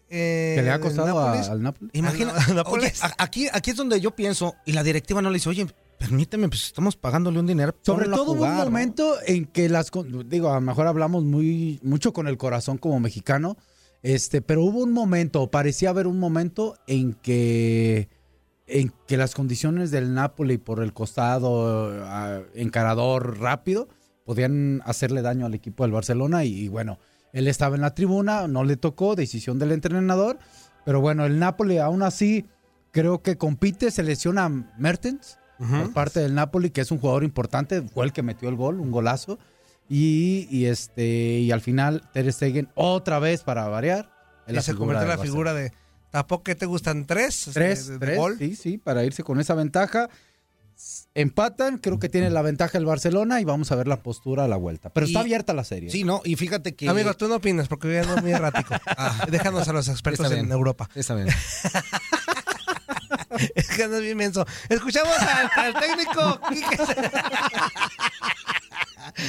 eh, 0.10 0.56
Que 0.58 0.64
le 0.64 0.72
ha 0.72 0.80
costado 0.82 1.18
a- 1.18 1.40
al 1.40 1.62
Nápoles. 1.64 1.92
Imagina, 1.94 2.34
oye, 2.46 2.54
Nápoles. 2.54 3.02
a- 3.04 3.16
aquí, 3.20 3.48
aquí 3.54 3.72
es 3.72 3.78
donde 3.78 4.02
yo 4.02 4.12
pienso, 4.12 4.56
y 4.66 4.74
la 4.74 4.84
directiva 4.84 5.22
no 5.22 5.30
le 5.30 5.36
dice, 5.36 5.48
oye, 5.48 5.66
permíteme, 6.02 6.50
pues 6.50 6.66
estamos 6.66 6.96
pagándole 6.96 7.40
un 7.40 7.46
dinero. 7.46 7.76
Sobre 7.84 8.06
todo 8.06 8.32
hubo 8.32 8.36
jugar, 8.38 8.66
un 8.66 8.74
momento 8.74 9.16
en 9.28 9.46
que 9.46 9.70
las 9.70 9.92
digo, 10.26 10.50
a 10.50 10.56
lo 10.56 10.62
mejor 10.62 10.88
hablamos 10.88 11.24
muy 11.24 11.80
mucho 11.84 12.12
con 12.12 12.28
el 12.28 12.38
corazón 12.38 12.80
como 12.80 13.00
mexicano, 13.00 13.56
este, 14.02 14.42
pero 14.42 14.64
hubo 14.64 14.80
un 14.80 14.94
momento, 14.94 15.52
parecía 15.52 15.92
haber 15.92 16.08
un 16.08 16.20
momento 16.20 16.76
en 16.88 17.14
que 17.14 18.10
en 18.66 18.92
que 19.06 19.18
las 19.18 19.36
condiciones 19.36 19.92
del 19.92 20.14
Napoli 20.14 20.58
por 20.58 20.82
el 20.82 20.94
costado 20.94 21.94
encarador 22.56 23.40
rápido 23.40 23.90
podían 24.24 24.82
hacerle 24.86 25.22
daño 25.22 25.46
al 25.46 25.54
equipo 25.54 25.84
del 25.84 25.92
Barcelona 25.92 26.46
y, 26.46 26.54
y 26.54 26.68
bueno, 26.68 26.98
él 27.34 27.48
estaba 27.48 27.76
en 27.76 27.82
la 27.82 27.94
tribuna, 27.94 28.48
no 28.48 28.64
le 28.64 28.78
tocó, 28.78 29.16
decisión 29.16 29.60
del 29.60 29.74
entrenador, 29.74 30.40
pero 30.86 31.02
bueno, 31.02 31.26
el 31.26 31.38
Napoli 31.38 31.78
aún 31.80 32.02
así 32.02 32.46
creo 32.92 33.22
que 33.22 33.38
compite, 33.38 33.92
selecciona 33.92 34.46
a 34.46 34.50
Mertens 34.50 35.38
por 35.70 35.94
parte 35.94 36.20
del 36.20 36.34
Napoli, 36.34 36.70
que 36.72 36.82
es 36.82 36.92
un 36.92 36.98
jugador 37.00 37.24
importante, 37.24 37.82
fue 37.82 38.06
el 38.06 38.14
que 38.14 38.24
metió 38.24 38.50
el 38.50 38.56
gol, 38.56 38.80
un 38.80 38.92
golazo. 38.92 39.38
Y, 39.90 40.48
y 40.50 40.66
este 40.68 41.40
y 41.40 41.52
al 41.52 41.60
final 41.62 42.02
Ter 42.14 42.32
Stegen 42.32 42.70
otra 42.76 43.20
vez 43.20 43.44
para 43.44 43.68
variar. 43.68 44.10
es 44.48 44.54
Y 44.54 44.56
la 44.56 44.62
se 44.62 44.74
convierte 44.74 45.04
en 45.04 45.10
la 45.10 45.18
figura 45.18 45.54
de. 45.54 45.72
¿Tampoco 46.12 46.44
que 46.44 46.56
te 46.56 46.66
gustan 46.66 47.06
tres? 47.06 47.46
Barcelona. 47.48 47.54
Tres, 47.74 47.88
de- 47.88 47.94
de 47.94 48.00
tres, 48.06 48.18
gol? 48.18 48.36
sí, 48.38 48.56
sí, 48.56 48.78
para 48.78 49.04
irse 49.04 49.24
con 49.24 49.40
esa 49.40 49.54
ventaja. 49.54 50.10
Empatan, 51.14 51.78
creo 51.78 52.00
que 52.00 52.10
tiene 52.10 52.30
la 52.32 52.42
ventaja 52.42 52.78
el 52.78 52.86
Barcelona 52.86 53.40
y 53.40 53.44
vamos 53.46 53.72
a 53.72 53.76
ver 53.76 53.88
la 53.88 53.98
postura 54.02 54.46
a 54.46 54.48
la 54.48 54.56
vuelta. 54.56 54.90
Pero 54.90 55.06
está 55.06 55.20
abierta 55.20 55.54
la 55.54 55.64
serie. 55.64 55.92
Sí, 55.92 56.04
no, 56.04 56.22
y 56.26 56.36
fíjate 56.38 56.74
que... 56.74 56.90
Amigo, 56.90 57.14
tú 57.14 57.28
no 57.28 57.36
opinas 57.36 57.68
porque 57.68 57.94
yo 57.94 58.04
no 58.08 58.16
es 58.16 58.24
muy 58.24 58.32
errático. 58.32 58.74
Déjanos 59.30 59.68
a 59.68 59.74
los 59.74 59.88
expertos 59.90 60.26
Está 60.26 60.40
en. 60.40 60.52
Europa. 60.52 60.90
Está 60.96 61.14
bien. 61.16 61.28
Es 63.56 63.68
que 63.70 63.88
no 63.88 63.96
es 63.98 64.02
bien 64.02 64.18
menso. 64.18 64.46
Escuchamos 64.70 65.14
al, 65.20 65.50
al 65.56 65.74
técnico 65.82 66.40
Quique. 66.50 66.78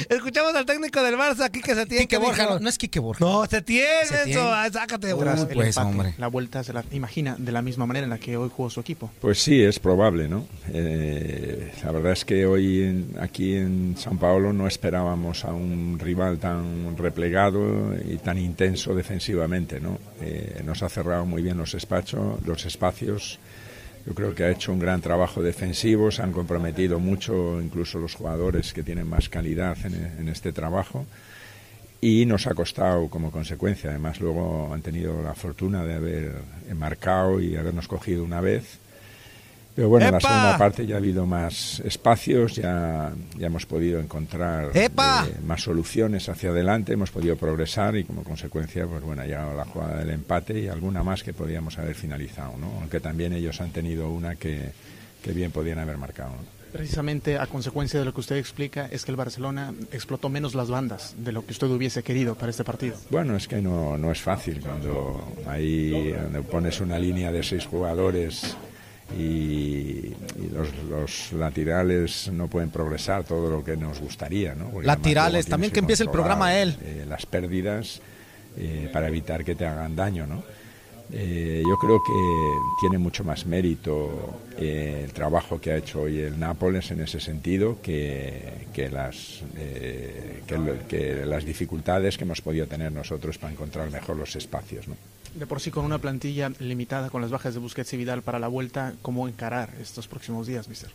Escuchamos 0.09 0.53
al 0.55 0.65
técnico 0.65 1.01
del 1.01 1.15
Barça, 1.15 1.49
Quique 1.51 1.73
Setién. 1.73 2.01
Quique 2.01 2.07
que 2.09 2.17
Borja, 2.17 2.45
no, 2.45 2.59
no 2.59 2.69
es 2.69 2.77
Quique 2.77 2.99
Borja. 2.99 3.23
No, 3.25 3.45
Setién, 3.45 3.85
Setién. 4.05 4.25
menso. 4.37 4.53
Ah, 4.53 4.69
Sácate 4.71 5.07
de 5.07 5.13
Uy, 5.13 5.25
pues, 5.53 5.75
empate, 5.75 5.79
hombre. 5.87 6.13
La 6.19 6.27
vuelta 6.27 6.63
se 6.63 6.73
la 6.73 6.83
imagina 6.91 7.35
de 7.37 7.51
la 7.51 7.61
misma 7.61 7.85
manera 7.85 8.03
en 8.05 8.09
la 8.11 8.17
que 8.19 8.37
hoy 8.37 8.49
jugó 8.55 8.69
su 8.69 8.79
equipo. 8.79 9.09
Pues 9.19 9.41
sí, 9.41 9.61
es 9.63 9.79
probable, 9.79 10.27
¿no? 10.27 10.45
Eh, 10.71 11.73
la 11.83 11.91
verdad 11.91 12.13
es 12.13 12.23
que 12.23 12.45
hoy 12.45 12.83
en- 12.83 13.15
aquí 13.19 13.55
en 13.55 13.95
San 13.97 14.17
Paulo 14.19 14.53
no 14.53 14.67
esperábamos 14.67 15.43
a 15.43 15.53
un 15.53 15.97
rival 15.99 16.37
tan 16.37 16.95
replegado 16.97 17.93
y 18.05 18.17
tan 18.17 18.37
intenso 18.37 18.93
defensivamente, 18.93 19.79
¿no? 19.79 19.97
Eh, 20.21 20.61
nos 20.63 20.83
ha 20.83 20.89
cerrado 20.89 21.25
muy 21.25 21.41
bien 21.41 21.57
los 21.57 21.73
espacios, 21.73 22.41
los 22.45 22.65
espacios. 22.65 23.39
Yo 24.05 24.13
creo 24.13 24.35
que 24.35 24.43
ha 24.43 24.51
hecho 24.51 24.73
un 24.73 24.79
gran 24.79 24.99
trabajo 24.99 25.41
defensivo, 25.41 26.11
se 26.11 26.21
han 26.21 26.33
comprometido 26.33 26.99
mucho, 26.99 27.61
incluso 27.61 27.99
los 27.99 28.15
jugadores 28.15 28.73
que 28.73 28.83
tienen 28.83 29.07
más 29.07 29.29
calidad 29.29 29.77
en, 29.85 30.27
este 30.27 30.51
trabajo 30.51 31.05
y 32.01 32.25
nos 32.25 32.47
ha 32.47 32.53
costado 32.53 33.07
como 33.07 33.31
consecuencia. 33.31 33.91
Además, 33.91 34.19
luego 34.19 34.73
han 34.73 34.81
tenido 34.81 35.23
la 35.23 35.33
fortuna 35.33 35.85
de 35.85 35.93
haber 35.93 36.35
marcado 36.75 37.39
y 37.39 37.55
habernos 37.55 37.87
cogido 37.87 38.25
una 38.25 38.41
vez. 38.41 38.77
Pero 39.75 39.89
bueno, 39.89 40.05
en 40.05 40.11
la 40.11 40.17
¡Epa! 40.19 40.27
segunda 40.29 40.57
parte 40.57 40.85
ya 40.85 40.95
ha 40.95 40.97
habido 40.99 41.25
más 41.25 41.79
espacios, 41.79 42.55
ya, 42.55 43.11
ya 43.37 43.47
hemos 43.47 43.65
podido 43.65 43.99
encontrar 43.99 44.69
¡Epa! 44.75 45.25
eh, 45.27 45.39
más 45.43 45.63
soluciones 45.63 46.29
hacia 46.29 46.51
adelante, 46.51 46.93
hemos 46.93 47.09
podido 47.09 47.35
progresar 47.37 47.95
y 47.95 48.03
como 48.03 48.23
consecuencia, 48.23 48.85
pues 48.85 49.01
bueno, 49.01 49.23
ha 49.23 49.25
llegado 49.25 49.55
la 49.55 49.65
jugada 49.65 49.97
del 49.97 50.11
empate 50.11 50.59
y 50.59 50.67
alguna 50.67 51.03
más 51.03 51.23
que 51.23 51.33
podíamos 51.33 51.79
haber 51.79 51.95
finalizado, 51.95 52.55
¿no? 52.57 52.67
Aunque 52.81 52.99
también 52.99 53.33
ellos 53.33 53.59
han 53.61 53.71
tenido 53.71 54.09
una 54.09 54.35
que, 54.35 54.71
que 55.23 55.31
bien 55.31 55.51
podían 55.51 55.79
haber 55.79 55.97
marcado. 55.97 56.31
¿no? 56.31 56.63
Precisamente 56.73 57.37
a 57.37 57.45
consecuencia 57.45 57.99
de 57.99 58.05
lo 58.05 58.13
que 58.15 58.19
usted 58.19 58.37
explica 58.37 58.87
es 58.91 59.05
que 59.05 59.11
el 59.11 59.17
Barcelona 59.17 59.73
explotó 59.91 60.29
menos 60.29 60.55
las 60.55 60.69
bandas 60.69 61.13
de 61.17 61.31
lo 61.31 61.45
que 61.45 61.51
usted 61.51 61.67
hubiese 61.67 62.01
querido 62.01 62.33
para 62.33 62.49
este 62.49 62.63
partido. 62.63 62.97
Bueno, 63.11 63.35
es 63.35 63.47
que 63.47 63.61
no, 63.61 63.95
no 63.95 64.11
es 64.11 64.19
fácil 64.19 64.59
cuando 64.59 65.35
ahí 65.47 66.11
donde 66.11 66.41
pones 66.41 66.81
una 66.81 66.97
línea 66.97 67.31
de 67.31 67.43
seis 67.43 67.65
jugadores 67.67 68.57
y, 69.17 69.21
y 69.21 70.49
los, 70.51 70.69
los 70.89 71.33
laterales 71.33 72.29
no 72.31 72.47
pueden 72.47 72.69
progresar 72.69 73.23
todo 73.23 73.49
lo 73.49 73.63
que 73.63 73.77
nos 73.77 73.99
gustaría. 73.99 74.55
¿no? 74.55 74.69
Porque 74.69 74.87
Laterales, 74.87 75.45
también 75.45 75.71
que 75.71 75.79
empiece 75.79 76.03
el 76.03 76.09
programa 76.09 76.55
él. 76.57 76.75
eh, 76.83 77.05
las 77.07 77.25
pérdidas 77.25 78.01
eh, 78.57 78.89
para 78.93 79.07
evitar 79.07 79.43
que 79.43 79.55
te 79.55 79.65
hagan 79.65 79.95
daño. 79.95 80.27
¿no? 80.27 80.43
Eh, 81.11 81.63
yo 81.67 81.77
creo 81.77 82.01
que 82.03 82.13
tiene 82.81 82.97
mucho 82.97 83.23
más 83.23 83.45
mérito 83.45 84.39
eh, 84.57 85.01
el 85.05 85.11
trabajo 85.13 85.59
que 85.59 85.71
ha 85.71 85.77
hecho 85.77 86.01
hoy 86.01 86.19
el 86.19 86.39
Nápoles 86.39 86.91
en 86.91 87.01
ese 87.01 87.19
sentido 87.19 87.79
que, 87.81 88.67
que 88.73 88.89
las, 88.89 89.41
que 90.87 91.23
las 91.25 91.45
dificultades 91.45 92.17
que 92.17 92.23
hemos 92.23 92.41
podido 92.41 92.67
tener 92.67 92.91
nosotros 92.91 93.37
para 93.37 93.53
encontrar 93.53 93.89
mejor 93.91 94.17
los 94.17 94.35
espacios. 94.35 94.87
¿no? 94.87 94.95
De 95.35 95.47
por 95.47 95.59
sí 95.59 95.71
con 95.71 95.83
una 95.83 95.97
plantilla 95.97 96.51
limitada 96.59 97.09
con 97.09 97.21
las 97.21 97.31
bajas 97.31 97.55
de 97.55 97.59
Busquets 97.59 97.93
y 97.93 97.97
Vidal 97.97 98.21
para 98.21 98.37
la 98.37 98.47
vuelta, 98.47 98.93
¿cómo 99.01 99.27
encarar 99.27 99.73
estos 99.81 100.07
próximos 100.07 100.45
días, 100.45 100.67
mister? 100.67 100.91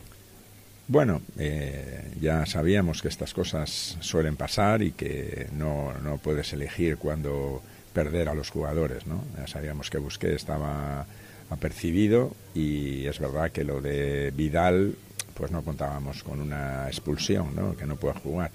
Bueno, 0.86 1.20
eh, 1.38 2.12
ya 2.20 2.46
sabíamos 2.46 3.02
que 3.02 3.08
estas 3.08 3.34
cosas 3.34 3.98
suelen 4.00 4.36
pasar 4.36 4.82
y 4.82 4.92
que 4.92 5.48
no, 5.52 5.92
no 6.02 6.18
puedes 6.18 6.52
elegir 6.52 6.96
cuándo 6.96 7.62
perder 7.92 8.28
a 8.28 8.34
los 8.34 8.48
jugadores, 8.48 9.06
¿no? 9.06 9.22
Ya 9.36 9.46
sabíamos 9.48 9.90
que 9.90 9.98
Busquets 9.98 10.36
estaba 10.36 11.04
apercibido 11.50 12.34
y 12.54 13.06
es 13.06 13.18
verdad 13.18 13.50
que 13.50 13.64
lo 13.64 13.80
de 13.80 14.32
Vidal, 14.34 14.94
pues 15.34 15.50
no 15.50 15.62
contábamos 15.62 16.22
con 16.22 16.40
una 16.40 16.86
expulsión, 16.86 17.54
¿no? 17.54 17.76
Que 17.76 17.86
no 17.86 17.96
pueda 17.96 18.14
jugar. 18.14 18.50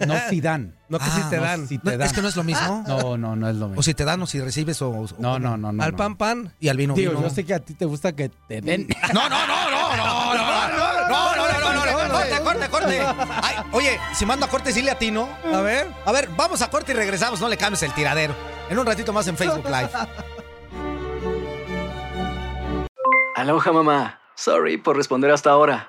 No 0.07 0.14
Zidane. 0.29 0.72
No 0.88 0.98
que 0.98 1.05
sí 1.05 1.20
te 1.31 1.37
no, 1.37 1.42
dan. 1.42 1.68
si 1.68 1.76
No, 1.76 1.83
te 1.85 1.96
dan. 1.96 2.07
es 2.09 2.12
que 2.12 2.20
no 2.22 2.29
es 2.29 2.37
lo 2.37 2.42
mismo. 2.44 2.85
No, 2.87 3.16
no, 3.16 3.37
no 3.37 3.48
es 3.48 3.57
lo 3.57 3.66
mismo. 3.68 3.81
O 3.81 3.83
si 3.83 3.94
te 3.94 4.05
dan 4.05 4.20
o 4.22 4.26
si 4.26 4.40
recibes 4.40 4.81
o... 4.83 4.90
o- 4.90 5.07
No, 5.18 5.38
no, 5.38 5.57
no, 5.57 5.70
no. 5.72 5.83
Al 5.83 5.94
pan 5.94 6.16
pan. 6.16 6.53
Y 6.59 6.68
al 6.68 6.76
vino 6.76 6.94
Digo, 6.94 7.12
vino. 7.12 7.22
yo 7.22 7.31
sé 7.31 7.44
que 7.44 7.55
a 7.55 7.61
ti 7.61 7.74
te 7.74 7.85
gusta 7.85 8.12
que 8.12 8.29
te 8.29 8.61
den. 8.61 8.88
No, 9.14 9.29
no, 9.29 9.46
no, 9.46 9.46
no, 9.46 9.70
no, 9.70 9.96
no, 9.96 10.35
no, 10.35 10.35
no, 10.35 11.37
no, 11.37 11.37
no, 11.37 11.61
no, 11.61 11.85
no, 11.85 12.09
no, 12.09 12.12
corte, 12.12 12.40
corte, 12.42 12.68
corte. 12.68 13.00
Ay, 13.42 13.55
oye, 13.72 13.98
si 14.14 14.26
mando 14.26 14.46
a 14.46 14.48
corte, 14.48 14.72
dile 14.72 14.90
a 14.90 14.98
ti, 14.98 15.11
¿no? 15.11 15.29
A 15.55 15.61
ver. 15.61 15.87
A 16.05 16.12
ver, 16.12 16.29
vamos 16.37 16.61
a 16.62 16.68
corte 16.70 16.92
y 16.92 16.94
regresamos, 16.96 17.40
no 17.40 17.48
le 17.48 17.57
cambies 17.57 17.83
el 17.85 17.92
tiradero. 17.94 18.35
En 18.68 18.79
un 18.79 18.85
ratito 18.87 19.12
más 19.12 19.26
en 19.29 19.37
Facebook 19.37 19.64
Live. 19.66 19.90
Aloha 23.37 23.72
mamá. 23.72 24.18
Sorry 24.35 24.76
por 24.76 24.96
responder 24.96 25.31
hasta 25.31 25.50
ahora. 25.50 25.88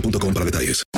boostmobile.com 0.00 0.32
para 0.32 0.44
detalles. 0.44 0.97